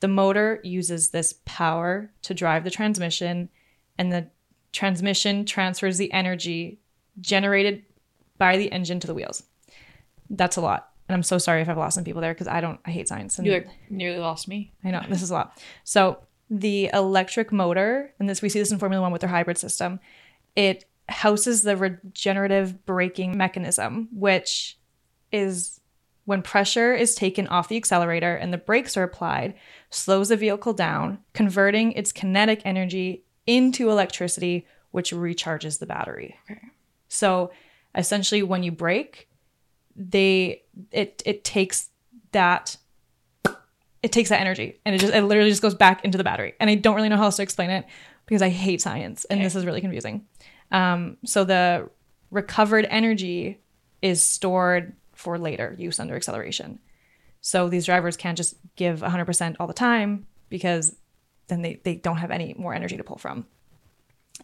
The 0.00 0.08
motor 0.08 0.60
uses 0.62 1.08
this 1.08 1.34
power 1.46 2.10
to 2.22 2.34
drive 2.34 2.64
the 2.64 2.70
transmission, 2.70 3.48
and 3.96 4.12
the 4.12 4.28
transmission 4.72 5.46
transfers 5.46 5.96
the 5.96 6.12
energy 6.12 6.78
generated 7.20 7.82
by 8.36 8.58
the 8.58 8.70
engine 8.70 9.00
to 9.00 9.06
the 9.06 9.14
wheels. 9.14 9.42
That's 10.28 10.56
a 10.56 10.60
lot. 10.60 10.90
And 11.08 11.14
I'm 11.14 11.22
so 11.22 11.38
sorry 11.38 11.62
if 11.62 11.68
I've 11.68 11.78
lost 11.78 11.94
some 11.94 12.04
people 12.04 12.20
there 12.20 12.34
because 12.34 12.48
I 12.48 12.60
don't, 12.60 12.80
I 12.84 12.90
hate 12.90 13.08
science. 13.08 13.38
And 13.38 13.46
You 13.46 13.54
like 13.54 13.68
nearly 13.88 14.18
lost 14.18 14.48
me. 14.48 14.72
I 14.84 14.90
know 14.90 15.02
this 15.08 15.22
is 15.22 15.30
a 15.30 15.34
lot. 15.34 15.58
So 15.84 16.18
the 16.48 16.90
electric 16.92 17.52
motor, 17.52 18.12
and 18.18 18.28
this 18.28 18.42
we 18.42 18.48
see 18.48 18.58
this 18.58 18.72
in 18.72 18.78
Formula 18.78 19.02
One 19.02 19.12
with 19.12 19.20
their 19.20 19.30
hybrid 19.30 19.58
system, 19.58 20.00
it 20.54 20.84
houses 21.08 21.62
the 21.62 21.76
regenerative 21.76 22.84
braking 22.84 23.36
mechanism, 23.36 24.08
which 24.12 24.78
is 25.32 25.80
when 26.24 26.42
pressure 26.42 26.92
is 26.92 27.14
taken 27.14 27.46
off 27.46 27.68
the 27.68 27.76
accelerator 27.76 28.34
and 28.34 28.52
the 28.52 28.58
brakes 28.58 28.96
are 28.96 29.04
applied, 29.04 29.54
slows 29.90 30.28
the 30.28 30.36
vehicle 30.36 30.72
down, 30.72 31.18
converting 31.32 31.92
its 31.92 32.10
kinetic 32.10 32.62
energy 32.64 33.24
into 33.46 33.90
electricity, 33.90 34.66
which 34.90 35.12
recharges 35.12 35.78
the 35.78 35.86
battery. 35.86 36.36
Okay. 36.50 36.60
So 37.08 37.52
essentially 37.94 38.42
when 38.42 38.62
you 38.62 38.72
brake, 38.72 39.28
they 39.94 40.62
it 40.90 41.22
it 41.24 41.44
takes 41.44 41.90
that 42.32 42.76
it 44.06 44.12
takes 44.12 44.28
that 44.28 44.40
energy 44.40 44.78
and 44.84 44.94
it 44.94 44.98
just 44.98 45.12
it 45.12 45.22
literally 45.24 45.50
just 45.50 45.62
goes 45.62 45.74
back 45.74 46.04
into 46.04 46.16
the 46.16 46.22
battery. 46.22 46.54
And 46.60 46.70
I 46.70 46.76
don't 46.76 46.94
really 46.94 47.08
know 47.08 47.16
how 47.16 47.24
else 47.24 47.36
to 47.36 47.42
explain 47.42 47.70
it 47.70 47.84
because 48.24 48.40
I 48.40 48.50
hate 48.50 48.80
science 48.80 49.24
and 49.24 49.38
Okay. 49.38 49.44
this 49.44 49.56
is 49.56 49.66
really 49.66 49.80
confusing. 49.80 50.24
Um, 50.70 51.16
so 51.24 51.42
the 51.42 51.90
recovered 52.30 52.86
energy 52.88 53.60
is 54.02 54.22
stored 54.22 54.94
for 55.12 55.38
later 55.38 55.74
use 55.76 55.98
under 55.98 56.14
acceleration. 56.14 56.78
So 57.40 57.68
these 57.68 57.84
drivers 57.86 58.16
can't 58.16 58.36
just 58.36 58.54
give 58.76 59.00
100% 59.00 59.56
all 59.58 59.66
the 59.66 59.72
time 59.72 60.28
because 60.50 60.94
then 61.48 61.62
they, 61.62 61.80
they 61.82 61.96
don't 61.96 62.18
have 62.18 62.30
any 62.30 62.54
more 62.56 62.74
energy 62.74 62.96
to 62.96 63.02
pull 63.02 63.18
from. 63.18 63.44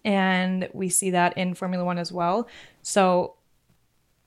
And 0.04 0.68
we 0.72 0.88
see 0.88 1.10
that 1.10 1.38
in 1.38 1.54
Formula 1.54 1.84
One 1.84 1.98
as 1.98 2.10
well. 2.10 2.48
So 2.82 3.36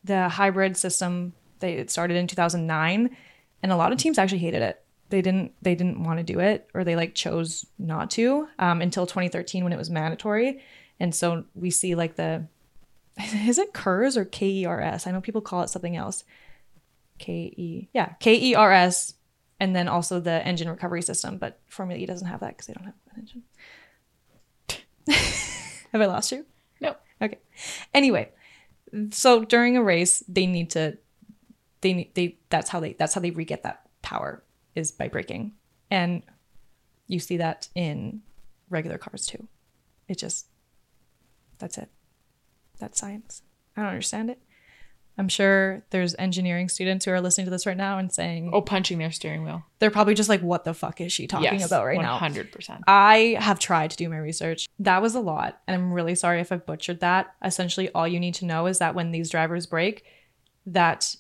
the 0.06 0.30
hybrid 0.30 0.78
system 0.78 1.34
they 1.60 1.74
it 1.74 1.92
started 1.92 2.16
in 2.16 2.28
2009 2.28 3.18
and 3.64 3.72
a 3.72 3.76
lot 3.76 3.92
of 3.92 3.98
teams 3.98 4.18
actually 4.18 4.38
hated 4.40 4.62
it 4.62 4.85
they 5.16 5.22
didn't 5.22 5.54
they 5.62 5.76
didn't 5.76 6.04
want 6.04 6.18
to 6.18 6.24
do 6.24 6.42
it 6.42 6.70
or 6.74 6.84
they 6.84 6.98
like 6.98 7.16
chose 7.16 7.66
not 7.80 8.12
to 8.12 8.50
um, 8.60 8.82
until 8.82 9.08
2013 9.08 9.64
when 9.64 9.72
it 9.72 9.78
was 9.78 9.90
mandatory. 9.90 10.60
And 11.00 11.16
so 11.16 11.46
we 11.54 11.70
see 11.72 11.96
like 11.96 12.18
the 12.18 12.48
is 13.18 13.58
it 13.58 13.72
KERS 13.72 14.18
or 14.18 14.26
KERS 14.26 15.08
I 15.08 15.12
know 15.12 15.22
people 15.22 15.40
call 15.40 15.62
it 15.62 15.70
something 15.70 15.96
else. 15.96 16.26
K 17.18 17.54
E 17.56 17.88
yeah 17.94 18.16
KERS 18.20 19.14
and 19.62 19.74
then 19.74 19.88
also 19.88 20.20
the 20.20 20.46
engine 20.46 20.68
recovery 20.68 21.02
system 21.02 21.38
but 21.38 21.62
Formula 21.66 21.98
E 21.98 22.06
doesn't 22.06 22.28
have 22.28 22.42
that 22.42 22.58
because 22.58 22.68
they 22.68 22.74
don't 22.74 22.84
have 22.84 22.96
an 23.14 23.22
engine. 23.22 23.44
Have 25.94 26.02
I 26.02 26.08
lost 26.08 26.34
you? 26.34 26.46
No. 26.82 26.98
okay. 27.22 27.40
Anyway 27.94 28.32
so 29.12 29.46
during 29.46 29.78
a 29.78 29.84
race 29.84 30.26
they 30.28 30.46
need 30.46 30.72
to 30.72 30.98
they 31.80 31.94
need 31.94 32.14
they 32.16 32.38
that's 32.50 32.70
how 32.70 32.82
they 32.82 32.92
that's 32.94 33.14
how 33.14 33.22
they 33.22 33.32
re-get 33.32 33.64
that 33.64 33.84
power 34.02 34.44
is 34.76 34.92
by 34.92 35.08
braking 35.08 35.54
and 35.90 36.22
you 37.08 37.20
see 37.20 37.38
that 37.38 37.68
in 37.76 38.22
regular 38.70 38.98
cars 38.98 39.26
too 39.26 39.48
it 40.08 40.18
just 40.18 40.48
that's 41.60 41.78
it 41.78 41.90
that's 42.80 43.00
science 43.00 43.42
i 43.78 43.82
don't 43.82 43.90
understand 43.90 44.30
it 44.30 44.40
i'm 45.18 45.30
sure 45.30 45.84
there's 45.92 46.14
engineering 46.20 46.68
students 46.68 47.06
who 47.06 47.12
are 47.12 47.22
listening 47.22 47.46
to 47.46 47.52
this 47.52 47.66
right 47.66 47.78
now 47.78 47.98
and 47.98 48.12
saying 48.12 48.50
Oh, 48.54 48.62
punching 48.62 48.98
their 48.98 49.12
steering 49.12 49.44
wheel. 49.46 49.64
they're 49.80 49.92
probably 49.92 50.14
just 50.16 50.28
like 50.30 50.42
what 50.42 50.64
the 50.66 50.74
fuck 50.74 51.00
is 51.00 51.14
she 51.14 51.28
talking 51.28 51.46
yes, 51.60 51.66
about 51.68 51.86
right 51.86 52.02
now 52.02 52.18
100%. 52.20 52.82
I 52.88 53.38
have 53.40 53.60
tried 53.60 53.92
to 53.92 53.98
do 53.98 54.10
my 54.10 54.18
research. 54.18 54.68
That 54.80 55.02
was 55.02 55.16
a 55.16 55.20
lot. 55.22 55.62
And 55.68 55.76
I'm 55.76 55.94
really 55.94 56.16
sorry 56.16 56.42
if 56.42 56.52
I've 56.52 56.66
butchered 56.66 57.00
that. 57.00 57.34
Essentially, 57.44 57.90
all 57.94 58.08
you 58.08 58.20
need 58.20 58.34
to 58.36 58.46
know 58.46 58.66
is 58.66 58.80
that 58.80 58.94
when 58.96 59.12
these 59.12 59.30
drivers 59.30 59.66
brake, 59.66 60.04
that 60.66 61.16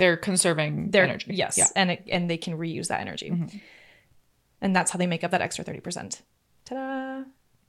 They're 0.00 0.16
conserving 0.16 0.90
they're 0.90 1.04
energy. 1.04 1.32
yes, 1.34 1.56
Yeah. 1.56 1.66
and 1.76 1.92
it, 1.92 2.02
and 2.10 2.28
they 2.28 2.36
can 2.38 2.58
reuse 2.58 2.88
that 2.88 3.00
energy. 3.00 3.30
Mhm. 3.30 3.60
And 4.60 4.74
that's 4.74 4.90
how 4.90 4.98
they 4.98 5.06
make 5.06 5.22
up 5.24 5.30
that 5.30 5.40
extra 5.40 5.64
30%. 5.64 6.20
Ta-da. 6.64 7.24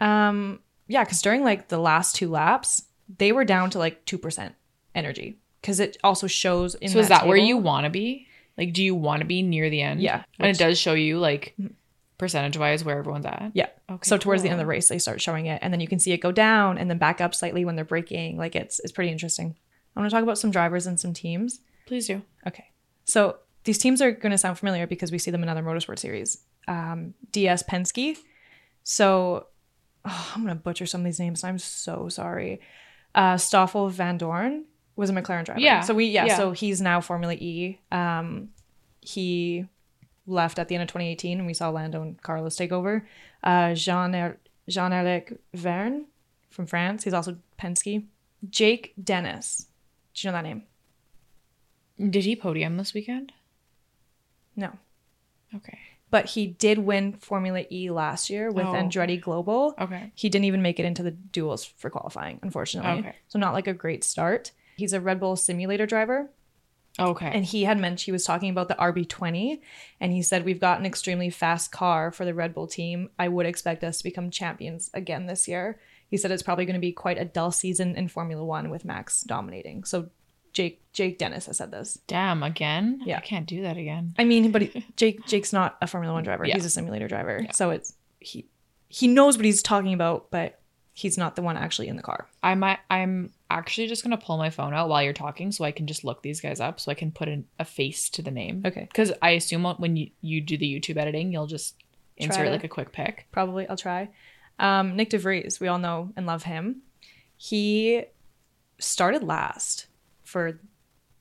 Um 0.06 0.60
yeah, 0.88 1.06
cuz 1.06 1.22
during 1.22 1.44
like 1.44 1.68
the 1.68 1.78
last 1.78 2.16
two 2.16 2.30
laps, 2.30 2.84
they 3.18 3.32
were 3.32 3.46
down 3.46 3.70
to 3.72 3.80
like 3.80 4.06
2% 4.06 4.54
energy 4.96 5.38
cuz 5.64 5.80
it 5.80 5.98
also 6.04 6.26
shows 6.28 6.76
in 6.76 6.90
So 6.90 7.00
is 7.00 7.10
that 7.10 7.28
where 7.28 7.38
you 7.38 7.58
want 7.58 7.84
to 7.86 7.90
be? 7.90 8.28
Like, 8.58 8.74
do 8.74 8.84
you 8.84 8.96
want 8.96 9.22
to 9.22 9.26
be 9.26 9.42
near 9.42 9.70
the 9.70 9.82
end? 9.82 10.02
Yeah, 10.02 10.24
And 10.40 10.50
it 10.50 10.58
does 10.58 10.78
show 10.78 10.94
you, 10.94 11.18
like, 11.20 11.54
Mhm. 11.60 11.72
percentage 12.18 12.58
wise 12.58 12.84
where 12.84 12.98
everyone's 13.00 13.26
at. 13.26 13.52
Yeah. 13.54 13.68
Okay. 13.90 14.08
so 14.08 14.18
towards 14.18 14.42
the 14.44 14.50
end 14.50 14.60
of 14.60 14.60
the 14.60 14.66
race 14.68 14.88
they 14.90 15.00
start 15.00 15.22
showing 15.22 15.46
it 15.48 15.60
and 15.62 15.74
then 15.74 15.80
you 15.82 15.88
can 15.88 16.00
see 16.00 16.12
it 16.14 16.18
go 16.20 16.32
down 16.32 16.78
and 16.78 16.90
then 16.90 16.98
back 16.98 17.20
up 17.22 17.34
slightly 17.36 17.66
when 17.66 17.76
they're 17.76 17.84
braking 17.86 18.38
like 18.38 18.56
it's 18.56 18.80
it's 18.82 18.92
pretty 18.92 19.12
interesting 19.12 19.56
i 19.96 20.00
want 20.00 20.10
to 20.10 20.16
talk 20.16 20.24
about 20.24 20.38
some 20.38 20.50
drivers 20.52 20.86
and 20.88 20.98
some 21.00 21.14
teams 21.14 21.60
Please 21.92 22.08
do. 22.08 22.22
okay 22.48 22.68
so 23.04 23.36
these 23.66 23.78
teams 23.78 24.02
are 24.02 24.12
going 24.24 24.32
to 24.32 24.38
sound 24.38 24.58
familiar 24.58 24.88
because 24.88 25.12
we 25.12 25.18
see 25.20 25.30
them 25.32 25.44
in 25.44 25.50
other 25.50 25.62
motorsport 25.70 26.00
series 26.00 26.38
um, 26.70 27.14
ds 27.34 27.64
penske 27.64 28.16
so 28.84 29.48
oh, 30.06 30.32
i'm 30.34 30.44
going 30.46 30.56
to 30.56 30.64
butcher 30.64 30.86
some 30.86 31.02
of 31.02 31.06
these 31.06 31.20
names 31.20 31.44
i'm 31.44 31.60
so 31.60 32.08
sorry 32.10 32.62
uh, 33.16 33.36
stoffel 33.36 33.90
vandoorne 33.92 34.64
was 34.96 35.10
a 35.10 35.14
mclaren 35.14 35.44
driver 35.44 35.60
Yeah. 35.60 35.82
so 35.82 35.94
we 35.94 36.06
yeah, 36.06 36.28
Yeah. 36.28 36.38
so 36.38 36.52
he's 36.52 36.80
now 36.82 37.02
formula 37.02 37.34
e 37.34 37.80
um, 37.92 38.30
he 39.02 39.66
left 40.28 40.60
at 40.60 40.68
the 40.70 40.76
end 40.76 40.84
of 40.84 40.88
2018 40.88 41.40
and 41.40 41.48
we 41.48 41.54
saw 41.54 41.70
lando 41.70 42.02
and 42.02 42.22
carlos 42.22 42.56
take 42.56 42.72
over 42.72 43.06
uh, 43.44 43.74
Jean 43.74 44.36
Jean 44.70 44.94
Eric 44.94 45.40
Vergne 45.56 46.06
from 46.52 46.66
France. 46.68 47.04
He's 47.04 47.14
also 47.14 47.38
Penske. 47.60 48.06
Jake 48.50 48.94
Dennis. 49.04 49.66
Do 50.14 50.28
you 50.28 50.32
know 50.32 50.38
that 50.38 50.44
name? 50.44 50.64
Did 52.10 52.24
he 52.26 52.36
podium 52.36 52.78
this 52.78 52.94
weekend? 52.94 53.32
No. 54.56 54.72
Okay. 55.56 55.78
But 56.10 56.26
he 56.26 56.48
did 56.48 56.80
win 56.80 57.14
Formula 57.14 57.64
E 57.72 57.90
last 57.90 58.30
year 58.30 58.52
with 58.52 58.66
Oh. 58.66 58.74
Andretti 58.74 59.20
Global. 59.20 59.74
Okay. 59.80 60.12
He 60.16 60.28
didn't 60.30 60.46
even 60.46 60.62
make 60.62 60.80
it 60.80 60.86
into 60.86 61.04
the 61.04 61.12
duels 61.12 61.64
for 61.64 61.90
qualifying, 61.90 62.40
unfortunately. 62.42 63.00
Okay. 63.08 63.16
So 63.28 63.40
not 63.40 63.54
like 63.54 63.68
a 63.68 63.74
great 63.74 64.04
start. 64.04 64.52
He's 64.76 64.94
a 64.94 65.00
Red 65.00 65.20
Bull 65.20 65.36
simulator 65.36 65.86
driver. 65.86 66.30
Okay. 67.00 67.32
And 67.34 67.46
he 67.46 67.64
had 67.64 67.78
mentioned 67.80 68.06
he 68.06 68.12
was 68.12 68.26
talking 68.26 68.50
about 68.50 68.68
the 68.68 68.76
RB20 68.76 69.62
and 70.02 70.12
he 70.12 70.22
said 70.22 70.44
we've 70.44 70.60
got 70.60 70.80
an 70.80 70.86
extremely 70.86 71.30
fast 71.30 71.72
car 71.72 72.12
for 72.12 72.26
the 72.26 72.34
Red 72.34 72.54
Bull 72.54 72.68
team. 72.68 73.10
I 73.18 73.30
would 73.30 73.46
expect 73.46 73.82
us 73.84 74.00
to 74.00 74.04
become 74.04 74.30
champions 74.30 74.90
again 74.94 75.28
this 75.28 75.48
year. 75.48 75.80
He 76.10 76.18
said 76.18 76.32
it's 76.32 76.44
probably 76.44 76.66
going 76.66 76.74
to 76.74 76.82
be 76.82 76.92
quite 76.92 77.18
a 77.18 77.24
dull 77.24 77.52
season 77.52 77.96
in 77.96 78.10
Formula 78.10 78.44
1 78.44 78.70
with 78.70 78.84
Max 78.84 79.22
dominating. 79.22 79.86
So 79.86 80.10
Jake 80.54 80.82
Jake 80.94 81.18
Dennis 81.18 81.46
has 81.46 81.58
said 81.58 81.72
this. 81.72 82.00
Damn, 82.08 82.44
again? 82.44 83.02
Yeah. 83.06 83.18
I 83.18 83.22
can't 83.22 83.46
do 83.46 83.62
that 83.62 83.78
again. 83.78 84.14
I 84.20 84.26
mean, 84.26 84.52
but 84.52 84.62
he, 84.64 84.86
Jake 84.96 85.26
Jake's 85.26 85.54
not 85.54 85.78
a 85.82 85.88
Formula 85.88 86.14
1 86.14 86.24
driver. 86.24 86.46
Yeah. 86.46 86.56
He's 86.56 86.66
a 86.66 86.70
simulator 86.70 87.08
driver. 87.08 87.42
Yeah. 87.44 87.52
So 87.52 87.70
it's 87.72 87.96
he 88.20 88.46
he 88.90 89.08
knows 89.08 89.38
what 89.38 89.46
he's 89.46 89.64
talking 89.64 89.94
about, 89.94 90.30
but 90.32 90.60
he's 90.94 91.18
not 91.18 91.36
the 91.38 91.42
one 91.42 91.56
actually 91.58 91.88
in 91.88 91.96
the 91.96 92.02
car. 92.04 92.28
I 92.44 92.56
might 92.56 92.80
I'm 92.90 93.32
actually 93.50 93.88
just 93.88 94.04
gonna 94.04 94.18
pull 94.18 94.38
my 94.38 94.50
phone 94.50 94.74
out 94.74 94.90
while 94.90 95.02
you're 95.02 95.14
talking 95.14 95.52
so 95.54 95.64
I 95.64 95.72
can 95.72 95.88
just 95.88 96.04
look 96.04 96.22
these 96.22 96.42
guys 96.42 96.60
up 96.60 96.80
so 96.80 96.92
I 96.92 96.96
can 96.96 97.12
put 97.12 97.30
in 97.30 97.46
a 97.60 97.66
face 97.66 98.10
to 98.12 98.22
the 98.22 98.32
name. 98.32 98.64
Okay. 98.66 98.82
Because 98.92 99.14
I 99.22 99.32
assume 99.32 99.64
when 99.64 99.96
you, 99.96 100.10
you 100.22 100.42
do 100.42 100.58
the 100.58 100.66
YouTube 100.80 100.98
editing, 100.98 101.32
you'll 101.32 101.48
just 101.48 101.76
insert 102.18 102.36
Try 102.36 102.46
to- 102.46 102.52
like 102.52 102.64
a 102.66 102.68
quick 102.70 102.92
pic. 102.92 103.28
probably 103.32 103.68
I'll 103.68 103.78
try. 103.78 104.10
Um, 104.60 104.96
Nyck 104.98 105.10
de 105.10 105.18
Vries, 105.18 105.60
we 105.60 105.68
all 105.70 105.80
know 105.80 106.12
and 106.16 106.26
love 106.28 106.44
him. 106.44 106.82
He 107.38 108.04
started 108.78 109.24
last 109.24 109.88
for 110.32 110.60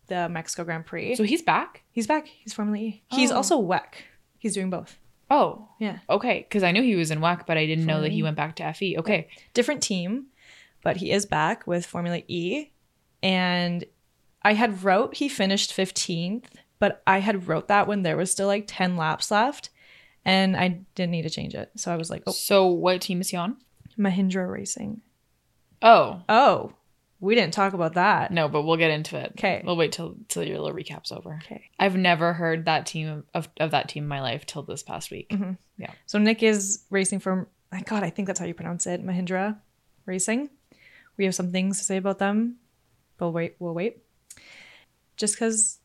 the 0.07 0.29
Mexico 0.29 0.65
Grand 0.65 0.87
Prix. 0.87 1.15
So 1.17 1.25
he's 1.25 1.43
back? 1.43 1.83
he's 1.93 2.07
back. 2.07 2.27
He's 2.27 2.53
Formula 2.55 2.79
E. 2.79 3.03
He's 3.11 3.31
Oh. 3.31 3.37
also 3.37 3.61
WEC. 3.61 3.95
He's 4.39 4.55
doing 4.55 4.71
both. 4.71 4.99
Oh. 5.31 5.69
Yeah. 5.79 5.99
Okay. 6.09 6.41
Because 6.49 6.63
I 6.63 6.73
knew 6.73 6.83
he 6.83 6.97
was 6.97 7.11
in 7.11 7.21
WEC, 7.21 7.47
but 7.47 7.57
I 7.59 7.67
didn't 7.67 7.87
know 7.87 8.01
that 8.01 8.11
he 8.13 8.23
went 8.23 8.37
back 8.37 8.57
to 8.57 8.65
FE. 8.73 8.99
Okay. 8.99 9.29
Different 9.55 9.83
team, 9.83 10.27
but 10.83 10.97
he 10.97 11.11
is 11.13 11.27
back 11.27 11.67
with 11.67 11.87
Formula 11.87 12.23
E. 12.27 12.71
And 13.23 13.85
I 14.43 14.55
had 14.55 14.83
wrote 14.83 15.17
he 15.17 15.29
finished 15.29 15.71
15th, 15.77 16.47
but 16.79 17.03
I 17.07 17.19
had 17.21 17.47
wrote 17.47 17.69
that 17.69 17.87
when 17.87 18.03
there 18.03 18.17
was 18.17 18.33
still 18.33 18.47
like 18.49 18.65
10 18.67 18.97
laps 18.97 19.31
left. 19.31 19.71
And 20.25 20.57
I 20.57 20.81
didn't 20.95 21.13
need 21.13 21.23
to 21.23 21.31
change 21.31 21.55
it. 21.55 21.71
So 21.77 21.93
I 21.93 21.97
was 21.97 22.11
like, 22.11 22.23
oh, 22.27 22.33
So 22.33 22.67
what 22.67 23.01
team 23.01 23.21
is 23.21 23.29
he 23.31 23.37
on? 23.37 23.57
Mahindra 23.99 24.51
Racing. 24.51 25.03
Oh. 25.83 26.23
Oh, 26.29 26.73
We 27.23 27.35
didn't 27.35 27.53
talk 27.53 27.75
about 27.75 27.95
that. 27.95 28.33
No, 28.33 28.49
but 28.49 28.63
we'll 28.63 28.79
get 28.79 28.91
into 28.91 29.19
it. 29.19 29.33
Okay. 29.33 29.63
We'll 29.65 29.77
wait 29.77 29.93
till 29.93 30.17
till 30.29 30.43
your 30.43 30.59
little 30.59 30.73
recap's 30.73 31.13
over. 31.13 31.39
Okay. 31.45 31.71
I've 31.79 31.97
never 31.97 32.33
heard 32.33 32.65
that 32.65 32.87
team 32.87 33.25
of, 33.35 33.49
of 33.59 33.73
that 33.73 33.89
team 33.91 34.05
in 34.05 34.09
my 34.09 34.23
life 34.23 34.47
till 34.47 34.63
this 34.63 34.83
past 34.83 35.11
week. 35.11 35.29
Mhm. 35.31 35.59
Yeah. 35.77 35.93
So 36.07 36.19
Nick 36.19 36.43
is 36.43 36.85
racing 36.91 37.21
for 37.21 37.49
my 37.71 37.83
God, 37.83 38.03
I 38.03 38.11
think 38.11 38.27
that's 38.27 38.41
how 38.41 38.47
you 38.47 38.55
pronounce 38.55 38.87
it, 38.87 39.05
Mahindra 39.05 39.59
Racing. 40.07 40.51
We 41.17 41.25
have 41.27 41.35
some 41.35 41.53
things 41.53 41.79
to 41.79 41.85
say 41.85 41.99
about 41.99 42.19
them, 42.19 42.57
but 43.19 43.31
wait, 43.31 43.55
we'll 43.59 43.75
wait. 43.75 44.03
Just 45.17 45.35
because 45.35 45.79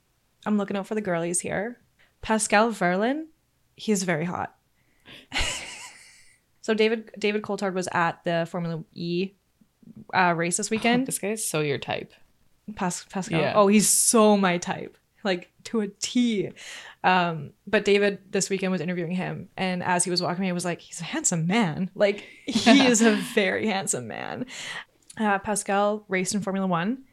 I'm 0.46 0.58
looking 0.58 0.78
out 0.78 0.88
for 0.88 0.96
the 0.96 1.02
girlies 1.02 1.42
here. 1.42 1.80
Pascal 2.22 2.72
Wehrlein, 2.72 3.26
he's 3.76 4.04
very 4.04 4.26
hot. 4.26 4.56
so 6.62 6.74
David 6.74 7.12
David 7.20 7.42
Coulthard 7.44 7.74
was 7.74 7.88
at 7.92 8.24
the 8.24 8.48
Formula 8.50 8.84
E 8.94 9.32
uh, 10.14 10.34
race 10.36 10.58
this 10.58 10.70
weekend. 10.70 11.08
This 11.08 11.20
guy's 11.20 11.46
so 11.46 11.62
your 11.62 11.78
type. 11.78 12.14
Pas- 12.76 13.06
Pascal. 13.10 13.40
Yeah. 13.40 13.54
Oh, 13.56 13.68
he's 13.68 13.88
so 13.90 14.38
my 14.38 14.58
type, 14.58 14.98
like 15.24 15.52
to 15.66 15.82
a 15.82 15.88
T. 15.88 16.50
Um, 17.04 17.52
but 17.68 17.86
David 17.86 18.20
this 18.32 18.50
weekend 18.50 18.72
was 18.72 18.82
interviewing 18.82 19.12
him, 19.12 19.50
and 19.56 19.84
as 19.84 20.04
he 20.04 20.10
was 20.12 20.22
walking 20.22 20.42
me, 20.42 20.50
I 20.50 20.54
was 20.54 20.66
like, 20.66 20.82
he's 20.82 21.00
a 21.02 21.04
handsome 21.04 21.46
man. 21.48 21.92
Like 21.96 22.24
he 22.46 22.86
is 22.88 23.02
a 23.02 23.12
very 23.12 23.68
handsome 23.68 24.08
man. 24.08 24.48
Uh, 25.18 25.38
Pascal 25.40 26.04
raced 26.08 26.34
in 26.34 26.42
Formula 26.42 26.66
One. 26.68 27.04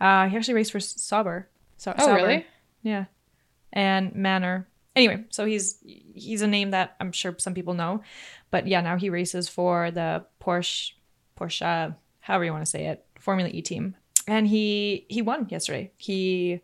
Uh, 0.00 0.28
he 0.28 0.36
actually 0.36 0.54
raced 0.54 0.72
for 0.72 0.80
Sauber. 0.80 1.48
So, 1.76 1.92
Oh, 1.98 2.12
really? 2.14 2.46
Yeah. 2.82 3.06
And 3.72 4.14
Manor. 4.14 4.68
Anyway, 4.94 5.24
so 5.30 5.44
he's 5.46 5.78
he's 6.14 6.42
a 6.42 6.46
name 6.46 6.70
that 6.72 6.96
I'm 7.00 7.12
sure 7.12 7.34
some 7.38 7.54
people 7.54 7.72
know, 7.74 8.02
but 8.50 8.66
yeah, 8.66 8.82
now 8.82 8.96
he 8.96 9.08
races 9.10 9.48
for 9.48 9.90
the 9.90 10.24
Porsche 10.40 10.92
Porsche, 11.38 11.96
however 12.22 12.44
you 12.44 12.52
want 12.52 12.64
to 12.64 12.70
say 12.70 12.86
it, 12.86 13.04
Formula 13.20 13.50
E 13.52 13.60
team, 13.60 13.94
and 14.26 14.48
he 14.48 15.04
he 15.08 15.20
won 15.20 15.46
yesterday. 15.50 15.92
He 15.98 16.62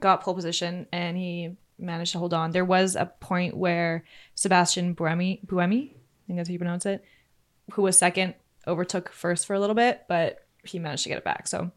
got 0.00 0.20
pole 0.20 0.34
position 0.34 0.86
and 0.92 1.16
he 1.16 1.56
managed 1.78 2.12
to 2.12 2.18
hold 2.18 2.34
on. 2.34 2.50
There 2.50 2.64
was 2.64 2.96
a 2.96 3.06
point 3.06 3.56
where 3.56 4.04
Sebastian 4.34 4.94
Buemi, 4.94 5.44
Buemi, 5.46 5.90
I 5.90 6.26
think 6.26 6.36
that's 6.36 6.48
how 6.48 6.52
you 6.52 6.58
pronounce 6.58 6.86
it, 6.86 7.04
who 7.72 7.82
was 7.82 7.96
second, 7.96 8.34
overtook 8.66 9.10
first 9.10 9.46
for 9.46 9.54
a 9.54 9.60
little 9.60 9.74
bit, 9.74 10.04
but 10.08 10.46
he 10.64 10.78
managed 10.78 11.04
to 11.04 11.08
get 11.08 11.18
it 11.18 11.24
back. 11.24 11.46
So 11.46 11.70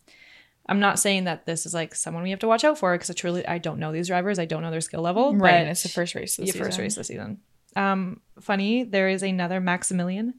I'm 0.68 0.80
not 0.80 1.00
saying 1.00 1.26
that 1.26 1.46
this 1.46 1.66
is 1.66 1.74
like 1.74 1.96
someone 1.96 2.24
we 2.24 2.32
have 2.32 2.40
to 2.40 2.48
watch 2.48 2.64
out 2.64 2.78
for 2.78 2.94
because 2.94 3.10
I 3.10 3.14
truly 3.14 3.48
I 3.48 3.58
don't 3.58 3.80
know 3.80 3.92
these 3.92 4.08
drivers. 4.08 4.40
I 4.40 4.46
don't 4.46 4.62
know 4.62 4.72
their 4.72 4.82
skill 4.82 5.02
level. 5.02 5.36
Right, 5.36 5.64
but 5.64 5.68
it's 5.68 5.84
the 5.84 5.90
first 5.90 6.16
race 6.16 6.36
this 6.36 6.48
your 6.48 6.54
season. 6.54 6.66
first 6.66 6.80
race 6.80 6.96
this 6.96 7.08
season. 7.08 7.40
Um, 7.76 8.22
funny, 8.40 8.84
there 8.84 9.10
is 9.10 9.24
another 9.24 9.60
Maximilian 9.60 10.36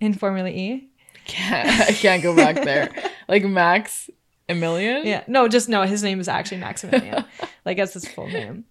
in 0.00 0.14
Formula 0.14 0.48
E. 0.48 0.90
Can't, 1.24 1.68
I 1.88 1.92
can't 1.92 2.22
go 2.22 2.34
back 2.34 2.56
there. 2.56 2.90
like 3.28 3.44
Max 3.44 4.10
Emilian? 4.48 5.06
Yeah, 5.06 5.24
no, 5.26 5.48
just 5.48 5.68
no. 5.68 5.82
His 5.82 6.02
name 6.02 6.20
is 6.20 6.28
actually 6.28 6.58
Maximilian. 6.58 7.24
like 7.64 7.76
that's 7.76 7.94
his 7.94 8.08
full 8.08 8.28
name. 8.28 8.64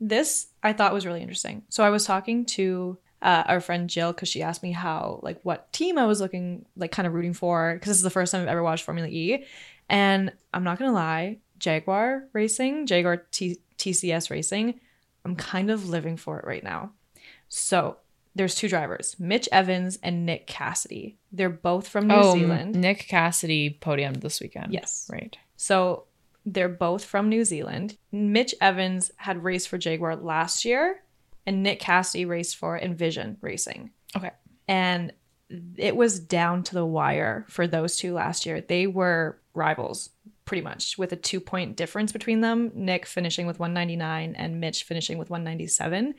This 0.00 0.48
I 0.62 0.72
thought 0.72 0.92
was 0.92 1.06
really 1.06 1.20
interesting. 1.20 1.62
So 1.68 1.84
I 1.84 1.90
was 1.90 2.04
talking 2.04 2.44
to 2.46 2.98
uh, 3.20 3.44
our 3.46 3.60
friend 3.60 3.88
Jill 3.88 4.12
because 4.12 4.28
she 4.28 4.42
asked 4.42 4.62
me 4.62 4.72
how 4.72 5.20
like 5.22 5.38
what 5.42 5.72
team 5.72 5.98
I 5.98 6.06
was 6.06 6.20
looking 6.20 6.66
like 6.76 6.92
kind 6.92 7.06
of 7.06 7.14
rooting 7.14 7.34
for 7.34 7.74
because 7.74 7.88
this 7.88 7.98
is 7.98 8.02
the 8.02 8.10
first 8.10 8.32
time 8.32 8.42
I've 8.42 8.48
ever 8.48 8.62
watched 8.62 8.84
Formula 8.84 9.08
E, 9.08 9.44
and 9.88 10.32
I'm 10.52 10.64
not 10.64 10.78
gonna 10.78 10.92
lie, 10.92 11.38
Jaguar 11.58 12.24
Racing, 12.32 12.86
Jaguar 12.86 13.18
T- 13.30 13.60
TCS 13.78 14.30
Racing, 14.30 14.80
I'm 15.24 15.36
kind 15.36 15.70
of 15.70 15.88
living 15.88 16.16
for 16.16 16.38
it 16.38 16.46
right 16.46 16.64
now. 16.64 16.92
So 17.48 17.98
there's 18.34 18.54
two 18.54 18.68
drivers, 18.68 19.16
Mitch 19.18 19.48
Evans 19.52 19.98
and 20.02 20.24
Nick 20.24 20.46
Cassidy. 20.46 21.18
They're 21.32 21.50
both 21.50 21.88
from 21.88 22.06
New 22.08 22.14
Oh, 22.14 22.32
Zealand. 22.34 22.74
Nick 22.74 23.06
Cassidy 23.08 23.78
podiumed 23.80 24.20
this 24.20 24.40
weekend. 24.40 24.72
Yes. 24.72 25.08
Right. 25.12 25.36
So 25.56 26.04
they're 26.46 26.68
both 26.68 27.04
from 27.04 27.28
New 27.28 27.44
Zealand. 27.44 27.96
Mitch 28.10 28.54
Evans 28.60 29.10
had 29.16 29.44
raced 29.44 29.68
for 29.68 29.78
Jaguar 29.78 30.16
last 30.16 30.64
year, 30.64 31.02
and 31.46 31.62
Nick 31.62 31.80
Cassidy 31.80 32.24
raced 32.24 32.56
for 32.56 32.78
Envision 32.78 33.36
Racing. 33.40 33.90
Okay. 34.16 34.30
And 34.66 35.12
it 35.76 35.94
was 35.94 36.18
down 36.18 36.62
to 36.64 36.74
the 36.74 36.86
wire 36.86 37.44
for 37.48 37.66
those 37.66 37.96
two 37.96 38.14
last 38.14 38.46
year. 38.46 38.60
They 38.62 38.86
were 38.86 39.38
rivals 39.54 40.08
pretty 40.46 40.62
much 40.62 40.96
with 40.96 41.12
a 41.12 41.16
two 41.16 41.40
point 41.40 41.76
difference 41.76 42.10
between 42.12 42.40
them. 42.40 42.72
Nick 42.74 43.04
finishing 43.04 43.46
with 43.46 43.58
199 43.58 44.34
and 44.34 44.60
Mitch 44.60 44.84
finishing 44.84 45.18
with 45.18 45.28
197. 45.30 46.14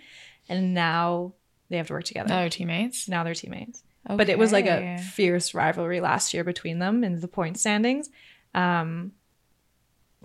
And 0.49 0.73
now 0.73 1.33
they 1.69 1.77
have 1.77 1.87
to 1.87 1.93
work 1.93 2.03
together. 2.03 2.29
Now 2.29 2.39
they're 2.39 2.49
teammates. 2.49 3.07
Now 3.07 3.23
they're 3.23 3.33
teammates 3.33 3.83
but 4.07 4.29
it 4.29 4.37
was 4.37 4.51
like 4.51 4.65
a 4.65 4.97
fierce 4.97 5.53
rivalry 5.53 6.01
last 6.01 6.33
year 6.33 6.43
between 6.43 6.79
them 6.79 7.03
in 7.03 7.19
the 7.19 7.27
point 7.27 7.57
standings. 7.57 8.09
Um, 8.53 9.13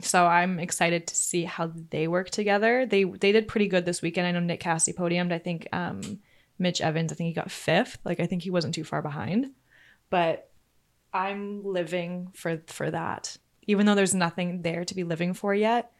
so 0.00 0.26
I'm 0.26 0.58
excited 0.58 1.06
to 1.08 1.16
see 1.16 1.44
how 1.44 1.72
they 1.90 2.08
work 2.08 2.30
together. 2.30 2.86
They 2.86 3.04
they 3.04 3.32
did 3.32 3.48
pretty 3.48 3.68
good 3.68 3.84
this 3.84 4.02
weekend. 4.02 4.26
I 4.26 4.32
know 4.32 4.40
Nick 4.40 4.60
Cassidy 4.60 4.96
podiumed. 4.96 5.32
I 5.32 5.38
think 5.38 5.68
um, 5.72 6.20
Mitch 6.58 6.80
Evans. 6.80 7.12
I 7.12 7.16
think 7.16 7.28
he 7.28 7.34
got 7.34 7.50
fifth. 7.50 7.98
Like 8.04 8.20
I 8.20 8.26
think 8.26 8.42
he 8.42 8.50
wasn't 8.50 8.74
too 8.74 8.84
far 8.84 9.02
behind. 9.02 9.50
But 10.10 10.50
I'm 11.12 11.64
living 11.64 12.30
for 12.34 12.62
for 12.66 12.90
that. 12.90 13.36
Even 13.66 13.86
though 13.86 13.94
there's 13.94 14.14
nothing 14.14 14.62
there 14.62 14.84
to 14.84 14.94
be 14.94 15.04
living 15.04 15.34
for 15.34 15.54
yet, 15.54 15.92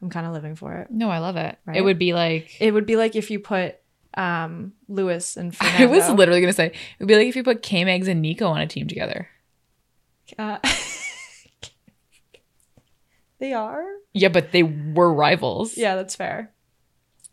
I'm 0.00 0.10
kind 0.10 0.26
of 0.26 0.32
living 0.32 0.54
for 0.54 0.74
it. 0.74 0.90
No, 0.90 1.10
I 1.10 1.18
love 1.18 1.36
it. 1.36 1.58
Right? 1.66 1.76
It 1.76 1.82
would 1.82 1.98
be 1.98 2.12
like 2.12 2.56
It 2.60 2.72
would 2.72 2.86
be 2.86 2.96
like 2.96 3.16
if 3.16 3.30
you 3.30 3.40
put 3.40 3.76
um, 4.16 4.72
Lewis 4.88 5.36
and 5.36 5.54
Fernando. 5.56 5.82
I 5.84 5.86
was 5.86 6.08
literally 6.10 6.40
gonna 6.40 6.52
say 6.52 6.66
it 6.66 6.74
would 6.98 7.08
be 7.08 7.16
like 7.16 7.26
if 7.28 7.36
you 7.36 7.42
put 7.44 7.62
K 7.62 7.84
Megs 7.84 8.08
and 8.08 8.22
Nico 8.22 8.46
on 8.48 8.60
a 8.60 8.66
team 8.66 8.86
together. 8.88 9.28
Uh, 10.38 10.58
they 13.38 13.52
are. 13.52 13.84
Yeah, 14.12 14.28
but 14.28 14.52
they 14.52 14.62
were 14.62 15.12
rivals. 15.12 15.76
Yeah, 15.76 15.94
that's 15.96 16.16
fair. 16.16 16.52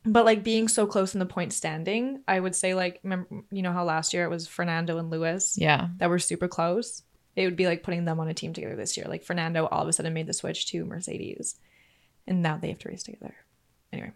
But 0.05 0.25
like 0.25 0.43
being 0.43 0.67
so 0.67 0.85
close 0.85 1.13
in 1.13 1.19
the 1.19 1.25
point 1.25 1.53
standing, 1.53 2.21
I 2.27 2.39
would 2.39 2.55
say 2.55 2.73
like 2.73 2.99
remember 3.03 3.27
you 3.51 3.61
know 3.61 3.71
how 3.71 3.85
last 3.85 4.13
year 4.13 4.25
it 4.25 4.29
was 4.29 4.47
Fernando 4.47 4.97
and 4.97 5.09
Lewis 5.09 5.55
Yeah. 5.57 5.87
that 5.97 6.09
were 6.09 6.19
super 6.19 6.47
close. 6.49 7.03
It 7.35 7.45
would 7.45 7.55
be 7.55 7.65
like 7.67 7.83
putting 7.83 8.05
them 8.05 8.19
on 8.19 8.27
a 8.27 8.33
team 8.33 8.53
together 8.53 8.75
this 8.75 8.97
year. 8.97 9.05
Like 9.07 9.23
Fernando 9.23 9.65
all 9.65 9.81
of 9.81 9.87
a 9.87 9.93
sudden 9.93 10.13
made 10.13 10.27
the 10.27 10.33
switch 10.33 10.67
to 10.67 10.83
Mercedes, 10.85 11.55
and 12.27 12.41
now 12.43 12.57
they 12.57 12.67
have 12.67 12.79
to 12.79 12.89
race 12.89 13.03
together. 13.03 13.33
Anyway, 13.93 14.11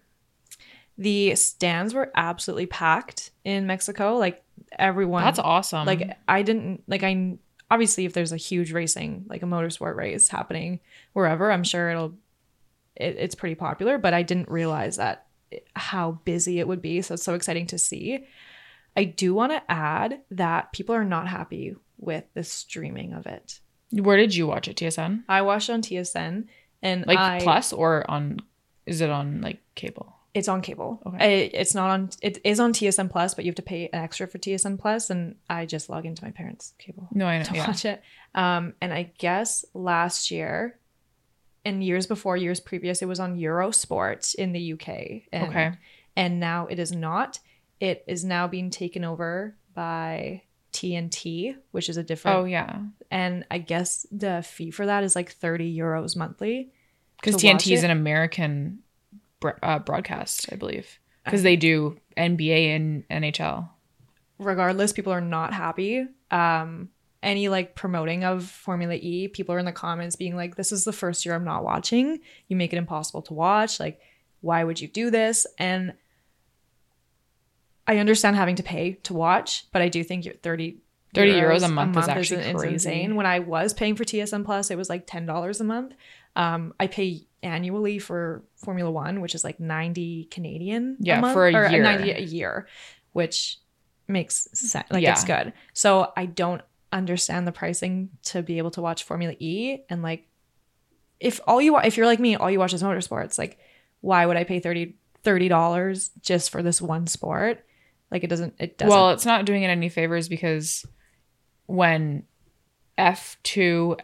the 0.98 1.36
stands 1.36 1.94
were 1.94 2.12
absolutely 2.16 2.66
packed 2.66 3.32
in 3.44 3.68
Mexico. 3.68 4.18
Like 4.18 4.44
everyone, 4.78 5.24
That's 5.24 5.40
awesome. 5.40 5.86
like 5.86 6.18
I 6.28 6.42
didn't 6.42 6.84
like 6.88 7.04
I 7.04 7.38
obviously 7.70 8.06
if 8.06 8.14
there's 8.14 8.32
a 8.32 8.38
huge 8.38 8.72
racing 8.72 9.26
like 9.30 9.44
a 9.44 9.46
motorsport 9.46 9.96
race 9.96 10.30
happening 10.30 10.80
wherever, 11.14 11.52
I'm 11.52 11.64
sure 11.64 11.90
it'll 11.90 12.14
it, 12.96 13.16
it's 13.20 13.36
pretty 13.36 13.56
popular, 13.56 13.98
but 13.98 14.14
I 14.14 14.24
didn't 14.24 14.50
realize 14.50 14.98
that 14.98 15.28
how 15.76 16.20
busy 16.26 16.60
it 16.60 16.68
would 16.68 16.82
be. 16.82 17.02
So 17.02 17.14
it's 17.14 17.24
so 17.24 17.36
exciting 17.36 17.68
to 17.68 17.78
see. 17.78 18.26
I 18.96 19.04
do 19.04 19.34
want 19.34 19.52
to 19.52 19.72
add 19.72 20.22
that 20.32 20.74
people 20.74 20.96
are 20.96 21.06
not 21.06 21.28
happy 21.28 21.76
with 22.00 22.24
the 22.34 22.44
streaming 22.44 23.14
of 23.14 23.28
it. 23.28 23.60
where 23.92 24.18
did 24.18 24.36
you 24.36 24.48
watch 24.48 24.68
it? 24.68 24.78
TSN? 24.78 25.24
I 25.30 25.44
watched 25.44 25.70
on 25.70 25.82
TSN 25.82 26.46
and 26.82 27.06
Like 27.06 27.20
I, 27.20 27.40
plus 27.42 27.72
or 27.74 28.10
on 28.10 28.40
is 28.86 29.02
it 29.02 29.10
on 29.10 29.42
like 29.42 29.60
cable? 29.76 30.17
It's 30.38 30.48
on 30.48 30.62
cable. 30.62 31.02
Okay. 31.06 31.46
It- 31.46 31.52
it's 31.56 31.74
not 31.76 31.90
on. 31.90 32.10
It 32.22 32.40
is 32.44 32.60
on 32.60 32.74
TSN 32.74 33.10
Plus, 33.10 33.34
but 33.34 33.44
you 33.46 33.50
have 33.50 33.56
to 33.56 33.62
pay 33.62 33.90
an 33.92 34.00
extra 34.02 34.28
for 34.28 34.38
TSN 34.38 34.78
Plus, 34.80 35.10
and 35.10 35.36
I 35.50 35.66
just 35.66 35.90
log 35.90 36.06
into 36.06 36.24
my 36.24 36.32
parents' 36.32 36.74
cable. 36.78 37.08
No, 37.14 37.26
I 37.26 37.38
know. 37.40 37.44
to 37.46 37.56
Yeah. 37.56 37.68
watch 37.68 37.86
it. 37.86 38.02
Um, 38.36 38.74
and 38.82 38.94
I 38.94 39.12
guess 39.18 39.66
last 39.74 40.32
year 40.32 40.80
and 41.66 41.84
years 41.84 42.06
before, 42.08 42.38
years 42.38 42.60
previous, 42.60 43.02
it 43.02 43.08
was 43.08 43.20
on 43.20 43.38
Eurosport 43.38 44.36
in 44.36 44.52
the 44.54 44.74
UK. 44.74 45.24
And, 45.34 45.50
Okay. 45.50 45.72
And 46.16 46.40
now 46.40 46.68
it 46.68 46.80
is 46.80 46.92
not. 46.92 47.40
It 47.80 48.04
is 48.08 48.24
now 48.26 48.48
being 48.48 48.70
taken 48.72 49.04
over 49.04 49.56
by 49.74 50.44
TNT, 50.74 51.56
which 51.72 51.90
is 51.90 51.98
a 51.98 52.04
different. 52.04 52.38
Oh 52.38 52.46
yeah. 52.46 52.80
And 53.12 53.46
I 53.52 53.58
guess 53.58 54.06
the 54.12 54.42
fee 54.44 54.72
for 54.72 54.86
that 54.86 55.04
is 55.04 55.16
like 55.16 55.32
30 55.32 55.76
euros 55.78 56.16
monthly. 56.16 56.72
Because 57.20 57.36
TNT 57.42 57.74
is 57.74 57.84
an 57.84 57.92
American 57.92 58.80
uh, 59.64 59.80
broadcast, 59.80 60.48
I 60.52 60.56
believe. 60.56 61.00
Because 61.26 61.44
they 61.44 61.56
do 61.58 61.98
NBA 62.18 62.76
and 62.76 63.04
NHL. 63.10 63.70
regardless 64.40 64.94
people 64.94 65.12
are 65.12 65.22
not 65.22 65.54
happy 65.54 66.06
um 66.32 66.90
any 67.24 67.50
like 67.50 67.76
promoting 67.76 68.24
of 68.24 68.44
formula 68.44 68.94
e 68.96 69.28
people 69.28 69.54
are 69.56 69.60
in 69.60 69.66
the 69.66 69.72
comments 69.72 70.16
being 70.16 70.36
like 70.36 70.56
this 70.56 70.72
is 70.72 70.84
the 70.84 70.94
first 70.94 71.26
year 71.26 71.34
i'm 71.36 71.44
not 71.44 71.64
watching 71.64 72.20
you 72.48 72.56
make 72.56 72.74
it 72.74 72.78
impossible 72.78 73.22
to 73.22 73.34
watch 73.34 73.80
like 73.80 74.00
why 74.42 74.64
would 74.64 74.80
you 74.80 74.88
do 74.88 75.10
this 75.10 75.48
and 75.58 75.94
i 77.88 77.98
understand 77.98 78.36
having 78.36 78.56
to 78.56 78.64
pay 78.64 78.94
to 79.04 79.14
watch 79.14 79.66
but 79.72 79.82
i 79.82 79.90
do 79.90 80.04
think 80.04 80.26
you're 80.26 80.36
30 80.36 80.78
30 81.16 81.32
euros 81.32 81.64
a 81.64 81.68
month 81.68 81.98
is 81.98 82.08
actually 82.08 82.42
it's 82.42 82.60
crazy. 82.60 82.74
insane 82.74 83.16
when 83.16 83.26
i 83.26 83.40
was 83.40 83.74
paying 83.74 83.96
for 83.96 84.04
tsn 84.04 84.46
plus 84.46 84.70
it 84.70 84.78
was 84.78 84.90
like 84.90 85.08
$10 85.08 85.60
a 85.60 85.64
month 85.64 85.94
um 86.36 86.74
i 86.80 86.86
pay 86.86 87.27
annually 87.44 88.00
for 88.00 88.44
formula 88.56 88.90
one 88.92 89.22
which 89.22 89.36
is 89.36 89.44
like 89.44 89.60
90 89.60 90.26
canadian 90.32 90.98
Yeah, 91.00 91.20
month, 91.22 91.34
for 91.34 91.48
a 91.48 91.54
or 91.54 91.66
uh, 91.68 91.72
year. 91.72 91.84
90 91.84 92.12
a 92.12 92.20
year 92.22 92.68
which 93.14 93.60
makes 94.08 94.48
sense 94.54 94.90
like 94.90 95.04
Yeah. 95.04 95.12
it's 95.12 95.24
good 95.24 95.54
so 95.74 96.12
i 96.18 96.26
don't 96.26 96.62
understand 96.94 97.46
the 97.46 97.52
pricing 97.52 98.10
to 98.24 98.42
be 98.42 98.58
able 98.60 98.72
to 98.72 98.82
watch 98.82 99.04
Formula 99.04 99.36
E 99.40 99.80
and 99.90 100.02
like 100.02 100.30
if 101.20 101.42
all 101.46 101.62
you 101.62 101.78
if 101.80 101.98
you're 101.98 102.06
like 102.06 102.20
me, 102.20 102.36
all 102.38 102.50
you 102.50 102.60
watch 102.60 102.74
is 102.74 102.82
motorsports, 102.82 103.38
like 103.38 103.60
why 104.02 104.26
would 104.26 104.38
I 104.38 104.44
pay 104.46 104.60
30 104.62 105.48
dollars 105.50 106.12
just 106.22 106.50
for 106.50 106.64
this 106.64 106.82
one 106.82 107.06
sport? 107.08 107.66
Like 108.10 108.24
it 108.24 108.28
doesn't 108.28 108.54
it 108.60 108.78
doesn't 108.78 108.90
Well, 108.90 109.10
it's 109.10 109.26
not 109.26 109.46
doing 109.46 109.64
it 109.64 109.68
any 109.68 109.90
favors 109.90 110.30
because 110.30 110.86
when 111.66 112.24
F2, 112.98 114.00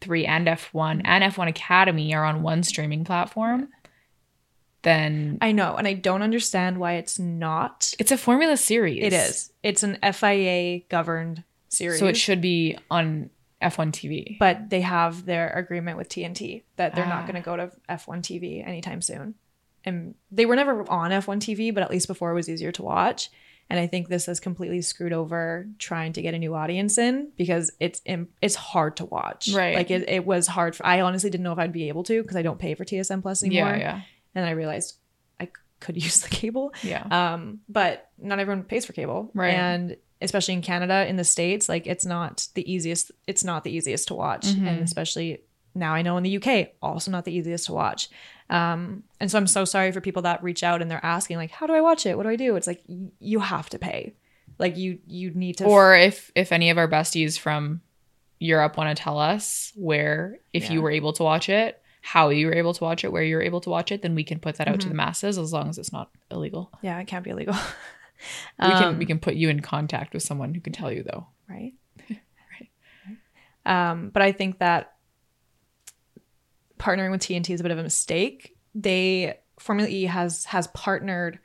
F3, 0.00 0.26
and 0.28 0.46
F1 0.46 1.02
and 1.04 1.24
F1 1.24 1.48
Academy 1.48 2.14
are 2.14 2.24
on 2.24 2.42
one 2.42 2.62
streaming 2.62 3.04
platform, 3.04 3.68
then 4.82 5.38
I 5.40 5.52
know, 5.52 5.74
and 5.76 5.86
I 5.88 5.94
don't 5.94 6.22
understand 6.22 6.78
why 6.78 6.94
it's 6.94 7.18
not. 7.18 7.92
it's 7.98 8.12
a 8.12 8.18
Formula 8.18 8.56
series. 8.56 9.02
It 9.02 9.12
is. 9.12 9.52
It's 9.62 9.82
an 9.82 9.98
FIA 10.12 10.80
governed 10.88 11.42
series. 11.68 11.98
So 11.98 12.06
it 12.06 12.16
should 12.16 12.40
be 12.40 12.78
on 12.90 13.30
F1 13.62 13.90
TV. 13.90 14.38
but 14.38 14.70
they 14.70 14.82
have 14.82 15.24
their 15.24 15.50
agreement 15.50 15.96
with 15.98 16.08
TNT 16.08 16.62
that 16.76 16.94
they're 16.94 17.06
not 17.06 17.22
Ah. 17.24 17.26
going 17.26 17.34
to 17.34 17.40
go 17.40 17.56
to 17.56 17.72
F1 17.88 18.20
TV 18.22 18.66
anytime 18.66 19.00
soon. 19.00 19.34
And 19.84 20.14
they 20.30 20.46
were 20.46 20.56
never 20.56 20.88
on 20.90 21.10
F1 21.10 21.38
TV, 21.40 21.72
but 21.72 21.82
at 21.82 21.90
least 21.90 22.06
before 22.06 22.30
it 22.30 22.34
was 22.34 22.48
easier 22.48 22.70
to 22.72 22.82
watch. 22.82 23.30
And 23.68 23.80
I 23.80 23.86
think 23.88 24.08
this 24.08 24.26
has 24.26 24.38
completely 24.38 24.80
screwed 24.80 25.12
over 25.12 25.66
trying 25.78 26.12
to 26.12 26.22
get 26.22 26.34
a 26.34 26.38
new 26.38 26.54
audience 26.54 26.98
in 26.98 27.32
because 27.36 27.72
it's 27.80 28.00
it's 28.06 28.54
hard 28.54 28.96
to 28.98 29.04
watch. 29.04 29.48
Right. 29.52 29.74
Like 29.74 29.90
it, 29.90 30.08
it 30.08 30.24
was 30.24 30.46
hard. 30.46 30.76
For, 30.76 30.86
I 30.86 31.00
honestly 31.00 31.30
didn't 31.30 31.42
know 31.44 31.52
if 31.52 31.58
I'd 31.58 31.72
be 31.72 31.88
able 31.88 32.04
to 32.04 32.22
because 32.22 32.36
I 32.36 32.42
don't 32.42 32.58
pay 32.60 32.74
for 32.74 32.84
TSN 32.84 33.22
Plus 33.22 33.42
anymore. 33.42 33.70
Yeah, 33.70 33.78
yeah. 33.78 33.94
And 33.94 34.44
then 34.44 34.44
I 34.44 34.52
realized 34.52 34.96
I 35.40 35.48
could 35.80 35.96
use 36.02 36.20
the 36.20 36.28
cable. 36.28 36.72
Yeah. 36.82 37.02
Um, 37.10 37.60
but 37.68 38.08
not 38.18 38.38
everyone 38.38 38.62
pays 38.62 38.86
for 38.86 38.92
cable, 38.92 39.30
Right. 39.34 39.54
And 39.54 39.96
especially 40.22 40.54
in 40.54 40.62
Canada, 40.62 41.04
in 41.06 41.16
the 41.16 41.24
states, 41.24 41.68
like 41.68 41.86
it's 41.88 42.06
not 42.06 42.46
the 42.54 42.72
easiest. 42.72 43.10
It's 43.26 43.42
not 43.44 43.64
the 43.64 43.72
easiest 43.72 44.08
to 44.08 44.14
watch, 44.14 44.46
Mhm. 44.46 44.66
and 44.66 44.82
especially 44.82 45.40
now 45.74 45.92
I 45.92 46.02
know 46.02 46.16
in 46.16 46.22
the 46.22 46.36
UK, 46.38 46.68
also 46.80 47.10
not 47.10 47.24
the 47.26 47.32
easiest 47.34 47.66
to 47.66 47.72
watch. 47.72 48.08
Um, 48.48 49.02
and 49.20 49.30
so 49.30 49.38
I'm 49.38 49.46
so 49.46 49.64
sorry 49.64 49.90
for 49.92 50.00
people 50.00 50.22
that 50.22 50.42
reach 50.42 50.62
out 50.62 50.80
and 50.82 50.90
they're 50.90 51.04
asking 51.04 51.36
like, 51.36 51.50
how 51.50 51.66
do 51.66 51.72
I 51.72 51.80
watch 51.80 52.06
it? 52.06 52.16
What 52.16 52.22
do 52.24 52.28
I 52.30 52.36
do? 52.36 52.54
It's 52.56 52.66
like 52.66 52.82
y- 52.86 53.10
you 53.18 53.40
have 53.40 53.68
to 53.70 53.78
pay. 53.78 54.14
Like 54.58 54.76
you 54.76 54.98
you 55.06 55.32
need 55.32 55.58
to. 55.58 55.64
or 55.64 55.94
if 55.96 56.30
if 56.34 56.52
any 56.52 56.70
of 56.70 56.78
our 56.78 56.88
besties 56.88 57.38
from 57.38 57.82
Europe 58.38 58.76
want 58.76 58.96
to 58.96 59.02
tell 59.02 59.18
us 59.18 59.72
where 59.74 60.38
if 60.52 60.70
you 60.70 60.80
were 60.82 60.90
able 60.90 61.12
to 61.14 61.22
watch 61.22 61.48
it, 61.48 61.80
how 62.02 62.28
you 62.30 62.46
were 62.46 62.54
able 62.54 62.72
to 62.74 62.84
watch 62.84 63.04
it, 63.04 63.10
where 63.12 63.22
you 63.22 63.36
were 63.36 63.42
able 63.42 63.60
to 63.62 63.70
watch 63.70 63.90
it, 63.92 64.00
then 64.02 64.14
we 64.14 64.22
can 64.24 64.38
put 64.38 64.56
that 64.56 64.68
out 64.68 64.80
to 64.80 64.86
Mhm. 64.86 64.90
the 64.90 64.94
masses 64.94 65.38
as 65.38 65.52
long 65.52 65.68
as 65.68 65.76
it's 65.78 65.92
not 65.92 66.10
illegal. 66.30 66.70
yeah, 66.82 66.98
it 67.00 67.06
can't 67.06 67.24
be 67.24 67.30
illegal. 67.30 67.54
we 68.62 68.68
can 68.68 68.82
Um, 68.84 68.98
we 68.98 69.04
can 69.06 69.18
put 69.18 69.34
you 69.34 69.48
in 69.50 69.60
contact 69.60 70.14
with 70.14 70.22
someone 70.22 70.54
who 70.54 70.60
can 70.60 70.72
tell 70.72 70.90
you 70.92 71.02
though. 71.02 71.26
right 71.48 71.74
Right. 72.08 72.70
um 73.66 74.10
but 74.10 74.22
i 74.22 74.32
think 74.32 74.58
that 74.60 74.94
partnering 76.78 77.10
with 77.10 77.20
tnt 77.20 77.50
is 77.50 77.60
a 77.60 77.62
bit 77.62 77.72
of 77.72 77.78
a 77.78 77.82
mistake 77.82 78.56
they 78.74 79.38
formula 79.58 79.88
e 79.88 80.04
has 80.04 80.44
has 80.46 80.66
partnered 80.68 81.38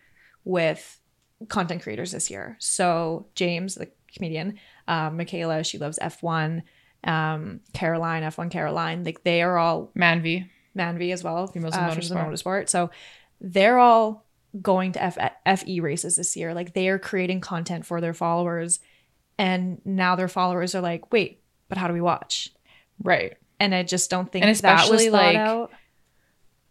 with 0.44 1.00
content 1.48 1.82
creators 1.82 2.12
this 2.12 2.30
year 2.30 2.56
so 2.60 3.28
james 3.36 3.76
the 3.76 3.90
comedian 4.14 4.58
um, 4.88 5.18
michaela 5.18 5.64
she 5.64 5.78
loves 5.78 5.98
f1 6.00 6.62
um, 7.04 7.60
caroline 7.74 8.24
f1 8.24 8.52
caroline 8.52 9.04
like 9.04 9.24
they 9.24 9.42
are 9.42 9.58
all 9.58 9.92
Manvi. 9.98 10.48
manvi 10.78 11.14
as 11.14 11.24
well 11.24 11.48
Females 11.48 11.76
uh, 11.76 11.80
in 11.80 11.98
Motorsport. 11.98 12.32
motorsport 12.32 12.70
so 12.70 12.92
they're 13.40 13.80
all 13.80 14.26
going 14.62 14.92
to 14.92 15.02
F- 15.02 15.60
fe 15.60 15.80
races 15.80 16.18
this 16.18 16.36
year 16.36 16.54
like 16.54 16.74
they 16.74 16.90
are 16.90 17.00
creating 17.00 17.40
content 17.40 17.86
for 17.86 18.02
their 18.02 18.14
followers 18.14 18.80
and 19.38 19.82
now 19.86 20.16
their 20.16 20.28
followers 20.28 20.76
are 20.76 20.82
like 20.82 21.12
wait 21.14 21.42
but 21.70 21.78
how 21.78 21.88
do 21.88 21.94
we 21.94 22.02
watch 22.02 22.50
Right. 23.04 23.38
And 23.62 23.74
i 23.76 23.84
just 23.84 24.10
don't 24.10 24.32
think 24.32 24.44
And 24.44 24.52
especially, 24.52 25.10
like, 25.10 25.36
out 25.38 25.72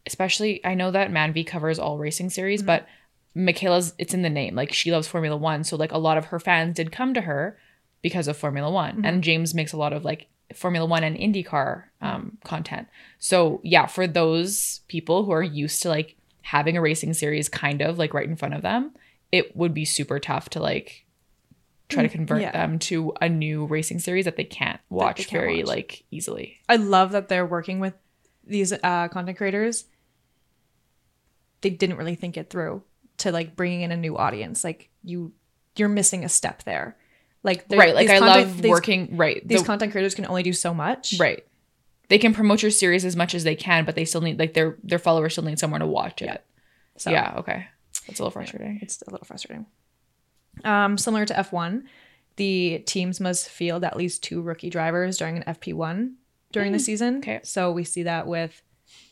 Especially 0.07 0.65
I 0.65 0.75
know 0.75 0.91
that 0.91 1.11
Manvi 1.11 1.47
covers 1.47 1.79
all 1.79 1.99
racing 1.99 2.31
series, 2.31 2.63
Mhm. 2.63 2.67
but 2.67 2.87
Michaela's 3.35 3.93
it's 3.99 4.15
in 4.15 4.23
the 4.23 4.31
name. 4.31 4.55
Like 4.57 4.73
she 4.73 4.91
loves 4.91 5.07
Formula 5.07 5.37
One. 5.37 5.63
So 5.63 5.77
like 5.77 5.93
a 5.93 5.99
lot 5.99 6.17
of 6.19 6.27
her 6.27 6.41
fans 6.41 6.75
did 6.77 6.91
come 6.91 7.15
to 7.15 7.21
her 7.21 7.59
because 8.03 8.27
of 8.27 8.37
Formula 8.37 8.71
One. 8.71 9.03
Mhm. 9.03 9.07
And 9.07 9.23
James 9.23 9.55
makes 9.55 9.73
a 9.73 9.77
lot 9.77 9.93
of 9.93 10.05
like 10.05 10.27
Formula 10.55 10.87
One 10.87 11.05
and 11.05 11.17
IndyCar 11.17 11.85
um, 12.01 12.39
content. 12.45 12.89
So 13.19 13.61
yeah, 13.63 13.87
for 13.87 14.07
those 14.07 14.81
people 14.89 15.25
who 15.27 15.33
are 15.33 15.43
used 15.43 15.83
to 15.83 15.91
like 15.91 16.17
having 16.43 16.77
a 16.77 16.81
racing 16.81 17.13
series 17.15 17.49
kind 17.49 17.83
of 17.83 17.99
like 17.99 18.15
right 18.15 18.27
in 18.29 18.37
front 18.37 18.55
of 18.55 18.63
them, 18.63 18.93
it 19.31 19.55
would 19.55 19.75
be 19.75 19.85
super 19.85 20.19
tough 20.19 20.49
to 20.51 20.61
like 20.61 21.05
try 21.91 22.03
to 22.03 22.09
Mm, 22.09 22.13
convert 22.13 22.41
yeah. 22.43 22.53
them 22.53 22.79
to 22.81 23.13
a 23.21 23.29
new 23.29 23.67
racing 23.67 23.99
series 23.99 24.25
that 24.25 24.37
they 24.37 24.45
can't 24.45 24.81
watch 24.89 25.17
can't 25.27 25.31
very 25.31 25.59
watch. 25.59 25.67
like 25.67 26.05
easily. 26.11 26.59
i 26.69 26.77
love 26.77 27.13
that 27.13 27.29
they're 27.29 27.47
working 27.47 27.81
with 27.81 27.95
these 28.47 28.73
uh, 28.73 29.09
content 29.09 29.37
creators 29.37 29.85
they 31.61 31.71
didn't 31.71 31.97
really 31.97 32.15
think 32.15 32.37
it 32.37 32.51
through 32.51 32.83
to 33.19 33.33
like 33.33 33.55
bringing 33.57 33.83
in 33.83 33.93
a 33.93 33.97
new 33.97 34.17
audience 34.17 34.65
like 34.65 34.89
you 35.03 35.33
you're 35.77 35.89
missing 35.89 36.25
a 36.25 36.29
step 36.29 36.63
there 36.65 36.97
like 37.43 37.65
Right. 37.71 37.95
Like 37.95 38.11
I 38.11 38.19
content- 38.19 38.47
love 38.49 38.63
these- 38.63 38.71
working 38.71 39.17
right. 39.17 39.47
these 39.47 39.61
the- 39.61 39.67
content 39.67 39.93
creators 39.93 40.15
can 40.15 40.27
only 40.27 40.43
do 40.43 40.53
so 40.53 40.75
much 40.75 41.15
Right. 41.19 41.45
They 42.09 42.19
can 42.19 42.35
promote 42.35 42.61
your 42.61 42.73
series 42.73 43.05
as 43.05 43.15
much 43.15 43.37
as 43.37 43.45
they 43.45 43.55
can, 43.55 43.85
but 43.85 43.95
they 43.95 44.05
still 44.05 44.21
need 44.21 44.37
like 44.37 44.53
their 44.53 44.77
their 44.83 44.99
followers 44.99 45.33
still 45.35 45.45
need 45.45 45.61
somewhere 45.61 45.79
to 45.79 45.87
watch 45.87 46.23
it. 46.23 46.27
Yeah. 46.27 46.39
So 46.97 47.11
yeah, 47.11 47.35
okay. 47.39 47.67
That's 48.09 48.19
a 48.19 48.23
little 48.25 48.33
frustrating. 48.33 48.81
it's 48.83 49.01
a 49.07 49.11
little 49.13 49.25
frustrating 49.25 49.67
um 50.65 50.99
similar 50.99 51.25
to 51.27 51.35
f1 51.35 51.83
the 52.37 52.83
teams 52.87 53.21
must 53.21 53.49
field 53.49 53.85
at 53.85 53.97
least 53.97 54.23
two 54.23 54.41
rookie 54.41 54.71
drivers 54.71 55.19
during 55.19 55.37
an 55.37 55.55
fp1 55.55 56.15
during 56.53 56.73
the 56.73 56.79
season. 56.79 57.19
Okay. 57.19 57.41
so 57.43 57.71
we 57.71 57.85
see 57.85 58.05
that 58.05 58.27
with 58.27 58.63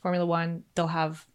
formula 0.02 0.26
one 0.26 0.64
they'll 0.74 0.88
have 0.88 1.26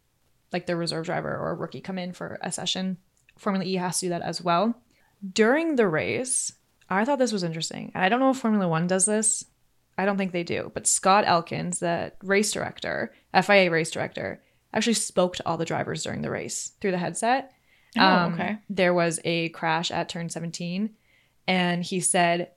like 0.51 0.65
their 0.65 0.75
reserve 0.77 1.05
driver 1.05 1.29
or 1.29 1.51
a 1.51 1.55
rookie 1.55 1.81
come 1.81 1.97
in 1.97 2.11
for 2.13 2.37
a 2.41 2.51
session. 2.51 2.97
Formula 3.37 3.65
e 3.65 3.75
has 3.75 3.99
to 3.99 4.05
do 4.05 4.09
that 4.09 4.21
as 4.21 4.41
well. 4.41 4.75
During 5.33 5.75
the 5.75 5.87
race 5.87 6.53
i 6.89 7.05
thought 7.05 7.19
this 7.19 7.31
was 7.31 7.43
interesting 7.43 7.91
and 7.95 8.03
i 8.03 8.09
don't 8.09 8.19
know 8.19 8.31
if 8.31 8.37
formula 8.37 8.67
one 8.67 8.87
does 8.87 9.05
this. 9.05 9.45
I 9.97 10.05
don't 10.05 10.17
think 10.17 10.31
they 10.31 10.43
do 10.43 10.71
but 10.73 10.87
scott 10.87 11.23
elkins 11.27 11.79
the 11.79 12.11
race 12.23 12.51
director 12.51 13.13
fia 13.43 13.69
race 13.69 13.91
director 13.91 14.41
actually 14.73 14.95
spoke 14.95 15.35
to 15.35 15.47
all 15.47 15.57
the 15.57 15.65
drivers 15.65 16.03
during 16.03 16.23
the 16.23 16.31
race 16.31 16.71
through 16.81 16.91
the 16.91 16.97
headset 16.97 17.53
Oh, 17.97 18.05
um, 18.05 18.33
okay. 18.33 18.57
There 18.69 18.93
was 18.93 19.19
a 19.23 19.49
crash 19.49 19.91
at 19.91 20.09
turn 20.09 20.29
17, 20.29 20.89
and 21.47 21.83
he 21.83 21.99
said 21.99 22.51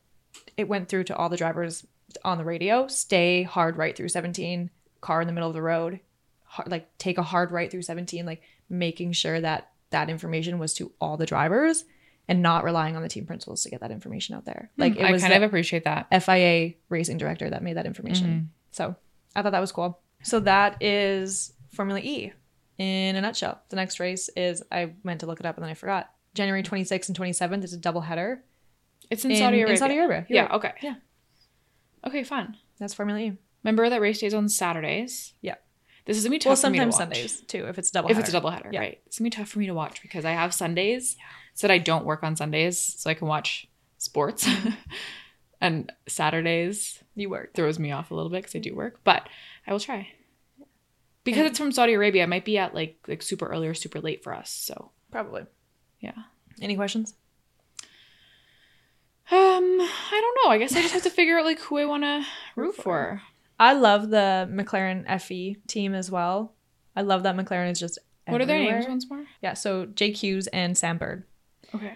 it 0.56 0.68
went 0.68 0.88
through 0.88 1.04
to 1.04 1.16
all 1.16 1.28
the 1.28 1.36
drivers 1.36 1.86
on 2.24 2.38
the 2.38 2.44
radio 2.44 2.86
stay 2.86 3.42
hard 3.42 3.76
right 3.76 3.94
through 3.96 4.08
17, 4.08 4.70
car 5.00 5.20
in 5.20 5.26
the 5.26 5.32
middle 5.32 5.48
of 5.48 5.54
the 5.54 5.62
road, 5.62 6.00
har- 6.44 6.64
like 6.68 6.88
take 6.98 7.18
a 7.18 7.22
hard 7.22 7.50
right 7.52 7.70
through 7.70 7.82
17, 7.82 8.24
like 8.24 8.42
making 8.70 9.12
sure 9.12 9.40
that 9.40 9.70
that 9.90 10.08
information 10.08 10.58
was 10.58 10.72
to 10.74 10.92
all 11.00 11.16
the 11.16 11.26
drivers 11.26 11.84
and 12.28 12.42
not 12.42 12.64
relying 12.64 12.96
on 12.96 13.02
the 13.02 13.08
team 13.08 13.24
principals 13.26 13.62
to 13.62 13.70
get 13.70 13.80
that 13.80 13.90
information 13.92 14.34
out 14.34 14.44
there. 14.44 14.70
Like 14.76 14.94
Hmm, 14.94 15.00
it 15.00 15.04
I 15.04 15.12
was 15.12 15.22
kind 15.22 15.32
the 15.32 15.36
of 15.36 15.42
appreciate 15.42 15.84
that. 15.84 16.08
FIA 16.22 16.74
racing 16.88 17.18
director 17.18 17.48
that 17.50 17.62
made 17.62 17.76
that 17.76 17.86
information. 17.86 18.26
Mhm. 18.28 18.46
So 18.72 18.96
I 19.36 19.42
thought 19.42 19.52
that 19.52 19.60
was 19.60 19.70
cool. 19.72 20.00
So 20.22 20.40
that 20.40 20.82
is 20.82 21.52
Formula 21.70 22.00
E 22.02 22.32
in 22.78 23.16
a 23.16 23.20
nutshell. 23.20 23.60
The 23.70 23.76
next 23.76 24.00
race 24.00 24.28
is 24.36 24.62
I 24.70 24.92
meant 25.02 25.20
to 25.20 25.26
look 25.26 25.40
it 25.40 25.46
up 25.46 25.56
and 25.56 25.64
then 25.64 25.70
I 25.70 25.74
forgot. 25.74 26.10
January 26.34 26.62
26th 26.62 27.08
and 27.08 27.18
27th 27.18 27.64
is 27.64 27.72
a 27.72 27.78
double 27.78 28.02
header 28.02 28.42
It's 29.10 29.24
in, 29.24 29.34
Saudi 29.36 29.58
Arabia. 29.60 29.72
In 29.72 29.78
Saudi 29.78 29.96
Arabia. 29.96 30.26
You're 30.28 30.36
Yeah, 30.36 30.42
right. 30.46 30.52
okay. 30.56 30.72
Yeah. 30.82 30.94
Okay, 32.06 32.22
fun. 32.24 32.56
That's 32.78 32.92
Formula 32.94 33.18
E. 33.18 33.32
Remember 33.64 33.88
that 33.88 34.00
race 34.00 34.20
days 34.20 34.34
on 34.34 34.48
Saturdays? 34.48 35.32
Yeah. 35.40 35.54
This 36.04 36.16
is 36.18 36.22
gonna 36.24 36.32
be 36.32 36.38
tough 36.38 36.50
Well, 36.50 36.56
for 36.56 36.70
me 36.70 36.78
to 36.78 36.82
sometimes 36.92 36.94
watch. 36.94 37.00
Sundays 37.16 37.40
too 37.42 37.66
if 37.66 37.78
it's 37.78 37.90
double. 37.90 38.10
If 38.10 38.18
it's 38.18 38.28
a 38.28 38.32
double 38.32 38.50
header, 38.50 38.70
Yeah. 38.72 38.80
right? 38.80 39.00
It's 39.06 39.18
gonna 39.18 39.26
be 39.26 39.30
tough 39.30 39.48
for 39.48 39.58
me 39.58 39.66
to 39.66 39.74
watch 39.74 40.02
because 40.02 40.24
I 40.24 40.32
have 40.32 40.52
Sundays 40.54 41.16
so 41.54 41.66
that 41.66 41.72
I 41.72 41.78
don't 41.78 42.04
work 42.04 42.22
on 42.22 42.36
Sundays, 42.36 42.78
so 42.78 43.08
I 43.10 43.14
can 43.14 43.26
watch 43.28 43.66
sports. 43.98 44.46
And 45.58 45.90
Saturdays 46.06 47.02
you 47.14 47.30
work. 47.30 47.54
throws 47.54 47.78
me 47.78 47.90
off 47.90 48.10
a 48.10 48.14
little 48.14 48.30
bit 48.30 48.42
because 48.42 48.54
I 48.54 48.58
do 48.58 48.74
work, 48.74 49.00
but 49.04 49.26
I 49.66 49.72
will 49.72 49.80
try. 49.80 50.08
Because 51.26 51.46
it's 51.46 51.58
from 51.58 51.72
Saudi 51.72 51.92
Arabia, 51.92 52.24
it 52.24 52.28
might 52.28 52.44
be 52.46 52.56
at 52.56 52.74
like 52.74 52.96
like 53.06 53.20
super 53.20 53.46
early 53.46 53.68
or 53.68 53.74
super 53.74 54.00
late 54.00 54.22
for 54.22 54.34
us. 54.34 54.48
So 54.50 54.92
Probably. 55.10 55.44
yeah. 56.00 56.12
Any 56.62 56.76
questions? 56.76 57.14
Um, 59.30 59.80
I 59.80 60.20
don't 60.20 60.38
know. 60.44 60.50
I 60.52 60.58
guess 60.58 60.74
I 60.76 60.80
just 60.82 60.94
have 60.94 61.02
to 61.02 61.10
figure 61.10 61.38
out 61.38 61.44
like 61.44 61.58
who 61.58 61.78
I 61.78 61.84
want 61.84 62.04
to 62.04 62.24
root 62.54 62.76
for. 62.76 63.20
I 63.58 63.72
love 63.72 64.10
the 64.10 64.48
McLaren 64.50 65.20
FE 65.20 65.56
team 65.66 65.94
as 65.94 66.10
well. 66.10 66.54
I 66.94 67.02
love 67.02 67.24
that 67.24 67.36
McLaren 67.36 67.72
is 67.72 67.80
just 67.80 67.98
What 68.26 68.40
are 68.40 68.46
their 68.46 68.58
names 68.58 68.86
once 68.86 69.10
more? 69.10 69.24
Yeah, 69.42 69.54
so 69.54 69.86
Jake 69.86 70.16
Hughes 70.16 70.46
and 70.48 70.78
Sam 70.78 70.96
Bird. 70.98 71.24
Okay. 71.74 71.94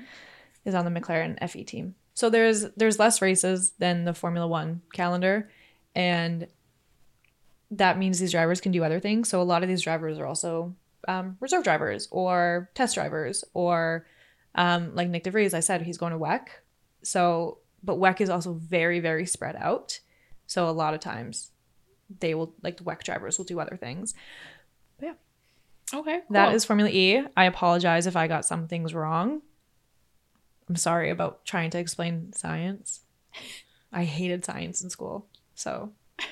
is 0.64 0.74
on 0.74 0.84
the 0.84 1.00
McLaren 1.00 1.38
FE 1.48 1.62
team. 1.64 1.94
So 2.14 2.28
there's 2.30 2.62
there's 2.76 2.98
less 2.98 3.22
races 3.22 3.72
than 3.78 4.04
the 4.04 4.12
Formula 4.12 4.46
1 4.48 4.82
calendar 4.92 5.50
and 5.94 6.48
that 7.70 7.98
means 7.98 8.18
these 8.18 8.32
drivers 8.32 8.60
can 8.60 8.72
do 8.72 8.84
other 8.84 9.00
things. 9.00 9.28
So 9.28 9.40
a 9.40 9.44
lot 9.44 9.62
of 9.62 9.68
these 9.68 9.82
drivers 9.82 10.18
are 10.18 10.26
also 10.26 10.74
um, 11.08 11.36
reserve 11.40 11.64
drivers 11.64 12.08
or 12.10 12.70
test 12.74 12.94
drivers 12.94 13.44
or 13.54 14.06
um, 14.54 14.94
like 14.94 15.08
Nyck 15.08 15.22
de 15.22 15.30
Vries, 15.30 15.54
I 15.54 15.60
said 15.60 15.82
he's 15.82 15.98
going 15.98 16.12
to 16.12 16.18
WEC. 16.18 16.48
So 17.02 17.58
but 17.82 17.98
WEC 17.98 18.20
is 18.20 18.30
also 18.30 18.54
very, 18.54 19.00
very 19.00 19.26
spread 19.26 19.56
out. 19.56 20.00
So 20.46 20.68
a 20.68 20.72
lot 20.72 20.94
of 20.94 21.00
times 21.00 21.50
they 22.20 22.34
will, 22.34 22.54
like 22.62 22.76
the 22.76 22.84
WEC 22.84 23.02
drivers 23.02 23.38
will 23.38 23.44
do 23.44 23.60
other 23.60 23.76
things. 23.76 24.14
Yeah. 25.00 25.14
Okay. 25.94 26.20
That 26.30 26.46
cool. 26.46 26.56
is 26.56 26.64
Formula 26.64 26.90
E. 26.90 27.22
I 27.36 27.44
apologize 27.44 28.06
if 28.06 28.16
I 28.16 28.26
got 28.26 28.44
some 28.44 28.68
things 28.68 28.94
wrong. 28.94 29.42
I'm 30.68 30.76
sorry 30.76 31.10
about 31.10 31.44
trying 31.44 31.70
to 31.70 31.78
explain 31.78 32.32
science. 32.32 33.00
I 33.92 34.04
hated 34.04 34.44
science 34.44 34.82
in 34.82 34.90
school. 34.90 35.26
So, 35.54 35.92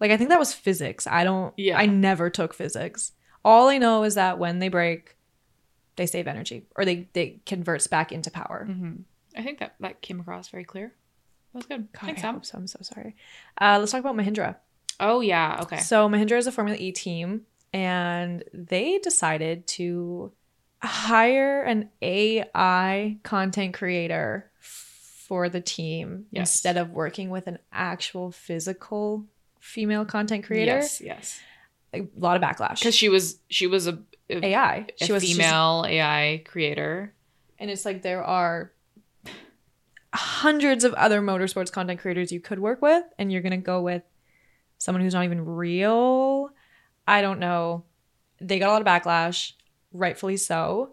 like, 0.00 0.10
I 0.10 0.16
think 0.16 0.30
that 0.30 0.38
was 0.38 0.52
physics. 0.52 1.06
I 1.06 1.24
don't, 1.24 1.54
Yeah. 1.56 1.78
I 1.78 1.86
never 1.86 2.30
took 2.30 2.52
physics. 2.54 3.12
All 3.44 3.68
I 3.68 3.78
know 3.78 4.02
is 4.04 4.14
that 4.16 4.38
when 4.38 4.58
they 4.58 4.68
break, 4.68 5.16
they 5.96 6.06
save 6.06 6.26
energy 6.26 6.66
or 6.76 6.84
they, 6.84 7.08
they 7.12 7.40
converts 7.46 7.86
back 7.86 8.12
into 8.12 8.30
power. 8.30 8.66
Mhm. 8.68 9.04
I 9.36 9.42
think 9.42 9.58
that 9.60 9.74
that 9.80 10.00
came 10.02 10.20
across 10.20 10.48
very 10.48 10.64
clear. 10.64 10.92
That 11.52 11.58
was 11.58 11.66
good. 11.66 11.88
God, 11.92 12.00
Thanks, 12.06 12.20
I 12.20 12.22
Sam. 12.22 12.42
so. 12.42 12.58
I'm 12.58 12.66
so 12.66 12.78
sorry. 12.82 13.16
Uh, 13.60 13.78
let's 13.78 13.92
talk 13.92 14.00
about 14.00 14.16
Mahindra. 14.16 14.56
Oh 15.00 15.20
yeah. 15.20 15.58
Okay. 15.62 15.78
So 15.78 16.08
Mahindra 16.08 16.38
is 16.38 16.46
a 16.46 16.52
Formula 16.52 16.76
E 16.78 16.90
team, 16.92 17.42
and 17.72 18.42
they 18.52 18.98
decided 18.98 19.66
to 19.68 20.32
hire 20.82 21.62
an 21.62 21.90
AI 22.02 23.18
content 23.22 23.74
creator 23.74 24.50
for 24.60 25.48
the 25.48 25.60
team 25.60 26.26
Yes. 26.30 26.50
instead 26.54 26.76
of 26.76 26.90
working 26.90 27.30
with 27.30 27.46
an 27.46 27.58
actual 27.72 28.30
physical 28.30 29.26
female 29.66 30.04
content 30.04 30.44
creator. 30.44 30.76
Yes. 30.76 31.00
Yes. 31.00 31.40
A 31.94 32.06
lot 32.16 32.36
of 32.36 32.42
backlash 32.42 32.78
Because 32.78 32.94
she 32.94 33.08
was 33.08 33.38
she 33.48 33.66
was 33.66 33.86
a, 33.86 33.98
a, 34.30 34.44
AI. 34.46 34.86
a 35.00 35.04
She 35.04 35.12
was 35.12 35.22
she's- 35.24 35.36
female 35.36 35.84
AI 35.86 36.42
creator. 36.46 37.12
and 37.58 37.70
it's 37.70 37.84
like 37.84 38.02
there 38.02 38.22
are 38.24 38.72
hundreds 40.12 40.84
of 40.84 40.94
other 40.94 41.20
motorsports 41.20 41.70
content 41.70 42.00
creators 42.00 42.32
you 42.32 42.40
could 42.40 42.58
work 42.58 42.80
with 42.80 43.04
and 43.18 43.30
you're 43.30 43.42
going 43.42 43.50
to 43.50 43.56
go 43.58 43.82
with 43.82 44.02
someone 44.78 45.02
who's 45.02 45.12
not 45.14 45.24
even 45.24 45.44
real 45.44 46.50
i 47.06 47.20
don't 47.20 47.38
know 47.38 47.84
they 48.40 48.58
got 48.58 48.68
a 48.70 48.72
lot 48.72 48.80
of 48.80 48.86
backlash 48.86 49.52
rightfully 49.92 50.36
so 50.36 50.92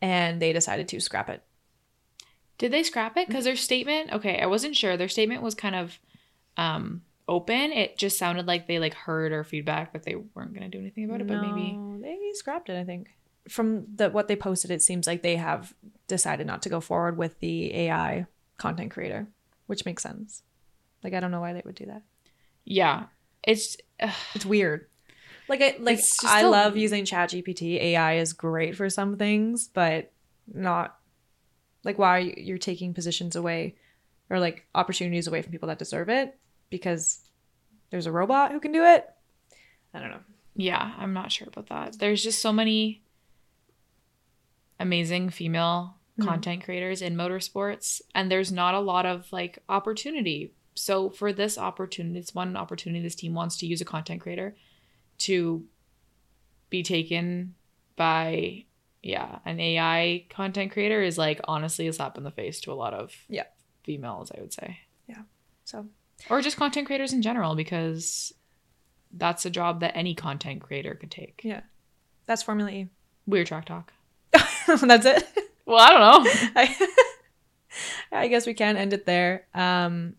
and 0.00 0.40
they 0.40 0.52
decided 0.54 0.88
to 0.88 1.00
scrap 1.00 1.28
it 1.28 1.42
Did 2.58 2.72
they 2.72 2.82
scrap 2.82 3.16
it? 3.18 3.26
Because 3.28 3.44
their 3.44 3.56
statement. 3.56 4.12
Okay, 4.12 4.40
I 4.40 4.46
wasn't 4.46 4.76
sure. 4.76 4.96
Their 4.96 5.08
statement 5.08 5.42
was 5.42 5.54
kind 5.54 5.74
of 5.74 5.98
um 6.56 7.02
open. 7.28 7.72
It 7.72 7.98
just 7.98 8.18
sounded 8.18 8.46
like 8.46 8.66
they 8.66 8.78
like 8.78 8.94
heard 8.94 9.32
our 9.32 9.44
feedback, 9.44 9.92
but 9.92 10.02
they 10.04 10.14
weren't 10.14 10.54
gonna 10.54 10.68
do 10.68 10.78
anything 10.78 11.04
about 11.04 11.20
it. 11.20 11.26
But 11.26 11.40
maybe. 11.42 11.78
They 12.02 12.18
scrapped 12.34 12.68
it 12.68 12.78
i 12.78 12.84
think 12.84 13.08
from 13.48 13.86
the 13.94 14.10
what 14.10 14.28
they 14.28 14.36
posted 14.36 14.70
it 14.70 14.82
seems 14.82 15.06
like 15.06 15.22
they 15.22 15.36
have 15.36 15.72
decided 16.08 16.46
not 16.46 16.60
to 16.62 16.68
go 16.68 16.80
forward 16.80 17.16
with 17.16 17.38
the 17.40 17.72
ai 17.74 18.26
content 18.58 18.90
creator 18.90 19.26
which 19.66 19.84
makes 19.86 20.02
sense 20.02 20.42
like 21.02 21.14
i 21.14 21.20
don't 21.20 21.30
know 21.30 21.40
why 21.40 21.52
they 21.54 21.62
would 21.64 21.74
do 21.76 21.86
that 21.86 22.02
Yeah. 22.64 23.04
It's. 23.42 23.76
ugh, 24.00 24.12
It's 24.34 24.44
weird. 24.44 24.88
Like 25.48 25.62
I 25.62 25.76
like 25.80 25.98
It's 25.98 26.22
I 26.24 26.40
a- 26.40 26.50
love 26.50 26.76
using 26.76 27.04
ChatGPT. 27.04 27.80
AI 27.80 28.14
is 28.18 28.32
great 28.32 28.76
for 28.76 28.90
some 28.90 29.16
things, 29.16 29.68
but 29.72 30.12
not 30.52 30.98
like 31.84 31.98
why 31.98 32.18
you're 32.18 32.58
taking 32.58 32.92
positions 32.92 33.36
away 33.36 33.76
or 34.28 34.40
like 34.40 34.66
opportunities 34.74 35.28
away 35.28 35.40
from 35.42 35.52
people 35.52 35.68
that 35.68 35.78
deserve 35.78 36.08
it 36.08 36.36
because 36.70 37.20
there's 37.90 38.06
a 38.06 38.12
robot 38.12 38.52
who 38.52 38.60
can 38.60 38.72
do 38.72 38.84
it. 38.84 39.06
I 39.94 40.00
don't 40.00 40.10
know. 40.10 40.20
yeah, 40.54 40.94
I'm 40.98 41.12
not 41.12 41.30
sure 41.32 41.48
about 41.48 41.68
that. 41.68 41.98
There's 41.98 42.22
just 42.22 42.40
so 42.40 42.52
many 42.52 43.02
amazing 44.78 45.30
female 45.30 45.96
Mhm. 46.18 46.24
content 46.24 46.64
creators 46.64 47.02
in 47.02 47.14
motorsports, 47.16 48.00
and 48.14 48.30
there's 48.30 48.50
not 48.52 48.74
a 48.74 48.80
lot 48.80 49.06
of 49.06 49.30
like 49.32 49.58
opportunity. 49.68 50.52
So 50.74 51.10
for 51.10 51.32
this 51.32 51.56
opportunity, 51.58 52.18
it's 52.18 52.34
one 52.34 52.56
opportunity 52.56 53.02
this 53.02 53.14
team 53.14 53.34
wants 53.34 53.56
to 53.58 53.66
use 53.66 53.80
a 53.80 53.84
content 53.86 54.20
creator 54.20 54.56
to 55.18 55.66
be 56.70 56.82
taken 56.82 57.54
by 57.96 58.64
yeah 59.02 59.38
an 59.44 59.60
AI 59.60 60.26
content 60.28 60.72
creator 60.72 61.00
is 61.02 61.16
like 61.16 61.40
honestly 61.44 61.86
a 61.86 61.92
slap 61.92 62.18
in 62.18 62.24
the 62.24 62.30
face 62.30 62.60
to 62.62 62.72
a 62.72 62.74
lot 62.74 62.92
of 62.92 63.14
Yeah. 63.28 63.44
females 63.84 64.30
I 64.36 64.40
would 64.40 64.52
say 64.52 64.80
Yeah. 65.06 65.22
So 65.64 65.86
or 66.30 66.40
just 66.40 66.56
content 66.56 66.86
creators 66.86 67.12
in 67.12 67.22
general 67.22 67.54
because 67.54 68.32
that's 69.12 69.46
a 69.46 69.50
job 69.50 69.80
that 69.80 69.96
any 69.96 70.14
content 70.14 70.60
creator 70.62 70.94
could 70.94 71.10
take. 71.10 71.40
yeah. 71.44 71.60
That's 72.26 72.42
Formula 72.42 72.70
E. 72.70 72.88
Weird 73.26 73.46
track 73.46 73.66
talk. 73.66 73.92
That's 74.32 75.06
it. 75.06 75.24
Well, 75.64 75.78
I 75.78 75.90
don't 75.90 76.00
know. 76.24 76.30
I, 76.56 76.76
I 78.22 78.28
guess 78.28 78.46
we 78.46 78.54
can 78.54 78.76
end 78.76 78.92
it 78.92 79.06
there. 79.06 79.46
Um, 79.54 80.14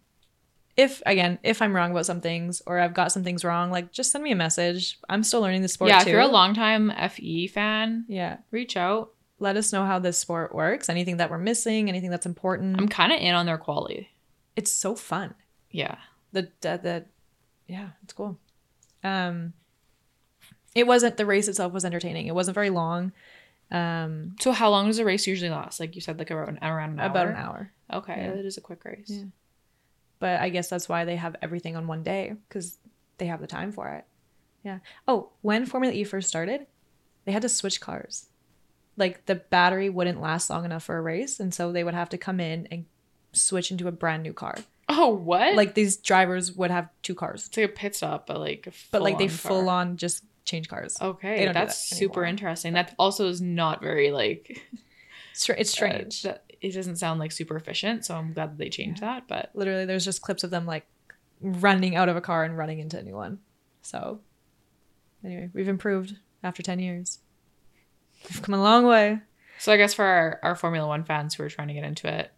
if 0.78 1.02
again, 1.06 1.40
if 1.44 1.62
I'm 1.62 1.76
wrong 1.76 1.92
about 1.92 2.06
some 2.06 2.22
things 2.22 2.62
or 2.66 2.80
I've 2.80 2.94
got 2.94 3.12
some 3.12 3.24
things 3.26 3.44
wrong, 3.44 3.72
like 3.72 3.92
just 3.92 4.12
send 4.12 4.24
me 4.24 4.32
a 4.32 4.36
message. 4.36 5.00
I'm 5.10 5.24
still 5.24 5.42
learning 5.42 5.64
the 5.64 5.68
sport 5.68 5.90
yeah, 5.90 6.00
too. 6.00 6.10
if 6.10 6.12
you're 6.14 6.22
a 6.22 6.28
longtime 6.28 6.94
FE 7.10 7.48
fan, 7.48 8.06
yeah, 8.08 8.38
reach 8.52 8.78
out. 8.78 9.12
let 9.40 9.58
us 9.58 9.74
know 9.74 9.86
how 9.86 10.00
this 10.00 10.18
sport 10.18 10.56
works. 10.56 10.88
Anything 10.88 11.18
that 11.18 11.30
we're 11.30 11.40
missing, 11.40 11.90
anything 11.90 12.10
that's 12.10 12.26
important. 12.26 12.80
I'm 12.80 12.88
kind 12.88 13.12
of 13.12 13.20
in 13.20 13.36
on 13.36 13.46
their 13.46 13.58
quality. 13.58 14.10
it's 14.56 14.72
so 14.72 14.96
fun. 14.96 15.34
Yeah. 15.72 15.98
The, 16.34 16.50
the 16.62 16.80
the 16.82 17.06
yeah, 17.68 17.90
it's 18.04 18.14
cool. 18.14 18.38
Um, 19.04 19.54
it 20.76 20.86
wasn't 20.88 21.18
the 21.18 21.26
race 21.26 21.48
itself 21.48 21.74
was 21.74 21.86
entertaining. 21.86 22.28
It 22.28 22.36
wasn't 22.36 22.56
very 22.56 22.70
long. 22.70 23.12
Um, 23.72 24.36
So 24.40 24.52
how 24.52 24.70
long 24.70 24.88
does 24.88 25.00
a 25.00 25.06
race 25.06 25.28
usually 25.28 25.50
last? 25.50 25.80
Like 25.80 25.96
you 25.96 26.02
said, 26.02 26.20
like 26.20 26.32
around, 26.32 26.60
around 26.62 26.92
an 26.92 27.00
hour. 27.00 27.06
about 27.10 27.28
an 27.28 27.36
hour. 27.36 27.72
Okay, 27.92 28.16
Yeah. 28.16 28.32
it 28.40 28.46
is 28.46 28.58
a 28.58 28.62
quick 28.62 28.84
race. 28.86 29.06
Yeah. 29.10 29.24
but 30.20 30.40
I 30.40 30.50
guess 30.50 30.70
that's 30.70 30.88
why 30.90 31.06
they 31.06 31.16
have 31.16 31.36
everything 31.42 31.76
on 31.76 31.86
one 31.88 32.04
day 32.04 32.34
because 32.48 32.78
they 33.18 33.26
have 33.28 33.42
the 33.42 33.48
time 33.48 33.72
for 33.72 33.88
it. 33.90 34.06
Yeah. 34.64 34.80
Oh, 35.08 35.30
when 35.42 35.66
Formula 35.66 35.94
E 35.94 36.04
first 36.04 36.28
started, 36.28 36.66
they 37.26 37.32
had 37.32 37.42
to 37.44 37.50
switch 37.50 37.80
cars. 37.82 38.28
Like 38.96 39.26
the 39.26 39.36
battery 39.36 39.90
wouldn't 39.90 40.22
last 40.22 40.50
long 40.50 40.66
enough 40.66 40.84
for 40.84 40.98
a 40.98 41.02
race, 41.02 41.40
and 41.40 41.54
so 41.54 41.72
they 41.72 41.84
would 41.84 41.94
have 41.94 42.10
to 42.10 42.18
come 42.18 42.40
in 42.40 42.68
and 42.72 42.86
switch 43.34 43.70
into 43.72 43.88
a 43.88 43.92
brand 43.92 44.24
new 44.24 44.34
car. 44.34 44.58
Oh, 44.98 45.10
what? 45.14 45.56
Like 45.56 45.74
these 45.76 45.98
drivers 45.98 46.52
would 46.54 46.72
have 46.72 46.90
two 47.04 47.16
cars, 47.16 47.46
it's 47.48 47.56
like 47.56 47.70
a 47.70 47.74
pit 47.74 47.96
stop, 47.96 48.28
but 48.28 48.40
like 48.40 48.68
a 48.68 48.72
but 48.92 49.02
like 49.02 49.18
they 49.18 49.28
full 49.28 49.66
car. 49.66 49.76
on 49.82 49.98
just 49.98 50.24
change 50.46 50.68
cars. 50.68 50.98
Okay, 51.00 51.38
They 51.38 51.46
don't 51.46 51.54
do 51.54 51.60
that's 51.60 51.90
that 51.90 51.96
super 51.96 52.24
interesting. 52.26 52.74
That 52.74 52.96
also 52.98 53.28
is 53.28 53.42
not 53.42 53.82
very 53.82 54.12
like 54.12 54.62
it's 55.50 55.72
strange. 55.72 56.26
uh, 56.26 56.36
it 56.60 56.74
doesn't 56.74 56.96
sound 56.96 57.20
like 57.20 57.32
super 57.32 57.56
efficient. 57.56 58.06
So 58.06 58.16
I'm 58.16 58.34
glad 58.34 58.52
that 58.52 58.58
they 58.58 58.70
changed 58.70 59.02
that. 59.02 59.28
But 59.28 59.52
Literally, 59.54 59.86
there's 59.86 60.06
just 60.06 60.22
clips 60.22 60.44
of 60.44 60.50
them 60.50 60.66
like 60.66 60.88
running 61.42 61.96
out 61.96 62.10
of 62.10 62.16
a 62.16 62.22
car 62.22 62.44
and 62.44 62.58
running 62.58 62.80
into 62.80 62.98
a 62.98 63.04
new 63.04 63.16
one. 63.16 63.40
So, 63.84 64.22
anyway, 65.24 65.50
we've 65.54 65.68
improved 65.68 66.18
after 66.44 66.64
10 66.64 66.80
years. 66.80 67.20
We've 68.30 68.42
come 68.42 68.56
a 68.56 68.62
long 68.62 68.86
way. 68.86 69.20
So 69.60 69.72
I 69.72 69.78
guess 69.78 69.94
for 69.94 70.04
our, 70.06 70.40
our 70.44 70.56
Formula 70.56 70.88
One 70.88 71.04
fans 71.04 71.36
who 71.36 71.44
are 71.44 71.50
trying 71.50 71.68
to 71.68 71.74
get 71.74 71.84
into 71.84 72.12
it, 72.12 72.32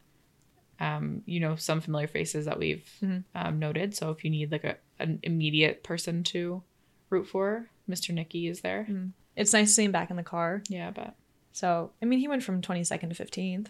um, 0.79 1.21
you 1.25 1.39
know, 1.39 1.55
some 1.55 1.81
familiar 1.81 2.07
faces 2.07 2.45
that 2.45 2.57
we've 2.59 2.89
Mhm. 3.01 3.23
um, 3.35 3.59
noted. 3.59 3.95
So 3.95 4.11
if 4.11 4.23
you 4.23 4.29
need 4.29 4.51
like 4.51 4.63
a 4.63 4.77
an 4.99 5.19
immediate 5.23 5.83
person 5.83 6.23
to 6.25 6.61
root 7.09 7.25
for, 7.27 7.69
Mr. 7.89 8.13
Nicky 8.13 8.47
is 8.47 8.61
there. 8.61 8.87
It's 9.35 9.53
nice 9.53 9.69
to 9.69 9.73
see 9.73 9.83
him 9.85 9.91
back 9.91 10.09
in 10.09 10.15
the 10.17 10.23
car. 10.23 10.61
Yeah, 10.69 10.91
but 10.91 11.15
So, 11.51 11.91
I 12.01 12.05
mean, 12.05 12.19
he 12.19 12.27
went 12.27 12.43
from 12.43 12.61
22nd 12.61 13.09
to 13.09 13.15
15th. 13.15 13.67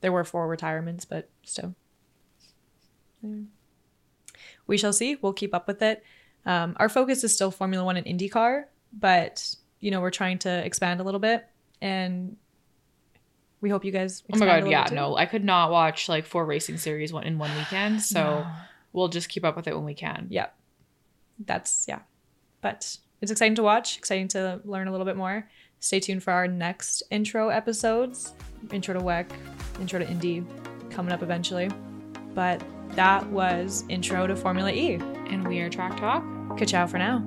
There 0.00 0.12
were 0.12 0.24
four 0.24 0.46
retirements, 0.48 1.04
but 1.04 1.28
still. 1.42 1.74
Yeah. 3.22 3.40
We 4.66 4.78
shall 4.78 4.92
see. 4.92 5.16
We'll 5.16 5.32
keep 5.32 5.52
up 5.54 5.66
with 5.66 5.82
it. 5.82 6.02
Um, 6.46 6.76
our 6.78 6.88
focus 6.88 7.24
is 7.24 7.34
still 7.34 7.50
Formula 7.50 7.84
One 7.84 7.96
and 7.96 8.06
IndyCar, 8.06 8.64
but, 8.92 9.54
you 9.80 9.90
know, 9.90 10.00
we're 10.00 10.10
trying 10.10 10.38
to 10.40 10.64
expand 10.64 11.00
a 11.00 11.04
little 11.04 11.20
bit. 11.20 11.46
And 11.82 12.36
we 13.60 13.68
hope 13.70 13.84
you 13.84 13.92
guys 13.92 14.22
oh 14.32 14.38
my 14.38 14.46
god, 14.46 14.68
yeah, 14.68 14.84
too. 14.84 14.94
no, 14.94 15.16
I 15.16 15.26
could 15.26 15.44
not 15.44 15.70
watch 15.70 16.08
like 16.08 16.26
four 16.26 16.44
racing 16.46 16.78
series 16.78 17.12
one 17.12 17.24
in 17.24 17.38
one 17.38 17.54
weekend. 17.56 18.02
So 18.14 18.22
No. 18.22 18.46
we'll 18.92 19.08
just 19.08 19.28
keep 19.28 19.44
up 19.44 19.56
with 19.56 19.66
it 19.68 19.74
when 19.74 19.84
we 19.84 19.94
can. 19.94 20.26
yeah 20.30 20.46
that's 21.46 21.86
yeah 21.88 22.00
but 22.60 22.96
it's 23.22 23.32
exciting 23.32 23.54
to 23.54 23.62
watch 23.62 23.96
exciting 23.98 24.28
to 24.28 24.60
learn 24.64 24.88
a 24.88 24.90
little 24.90 25.06
bit 25.06 25.16
more 25.16 25.48
stay 25.78 25.98
tuned 26.00 26.22
for 26.22 26.32
our 26.32 26.46
next 26.46 27.02
intro 27.10 27.48
episodes 27.48 28.34
intro 28.72 28.92
to 28.92 29.00
WEC, 29.00 29.30
intro 29.80 29.98
to 29.98 30.06
Indy 30.08 30.44
coming 30.90 31.12
up 31.12 31.22
eventually 31.22 31.70
but 32.34 32.62
that 32.90 33.24
was 33.30 33.84
intro 33.88 34.26
to 34.26 34.36
formula 34.36 34.70
e 34.72 34.94
And 35.30 35.46
we 35.48 35.60
are 35.60 35.70
Track 35.70 35.96
Talk. 35.98 36.22
ciao 36.66 36.86
for 36.86 36.98
now 36.98 37.24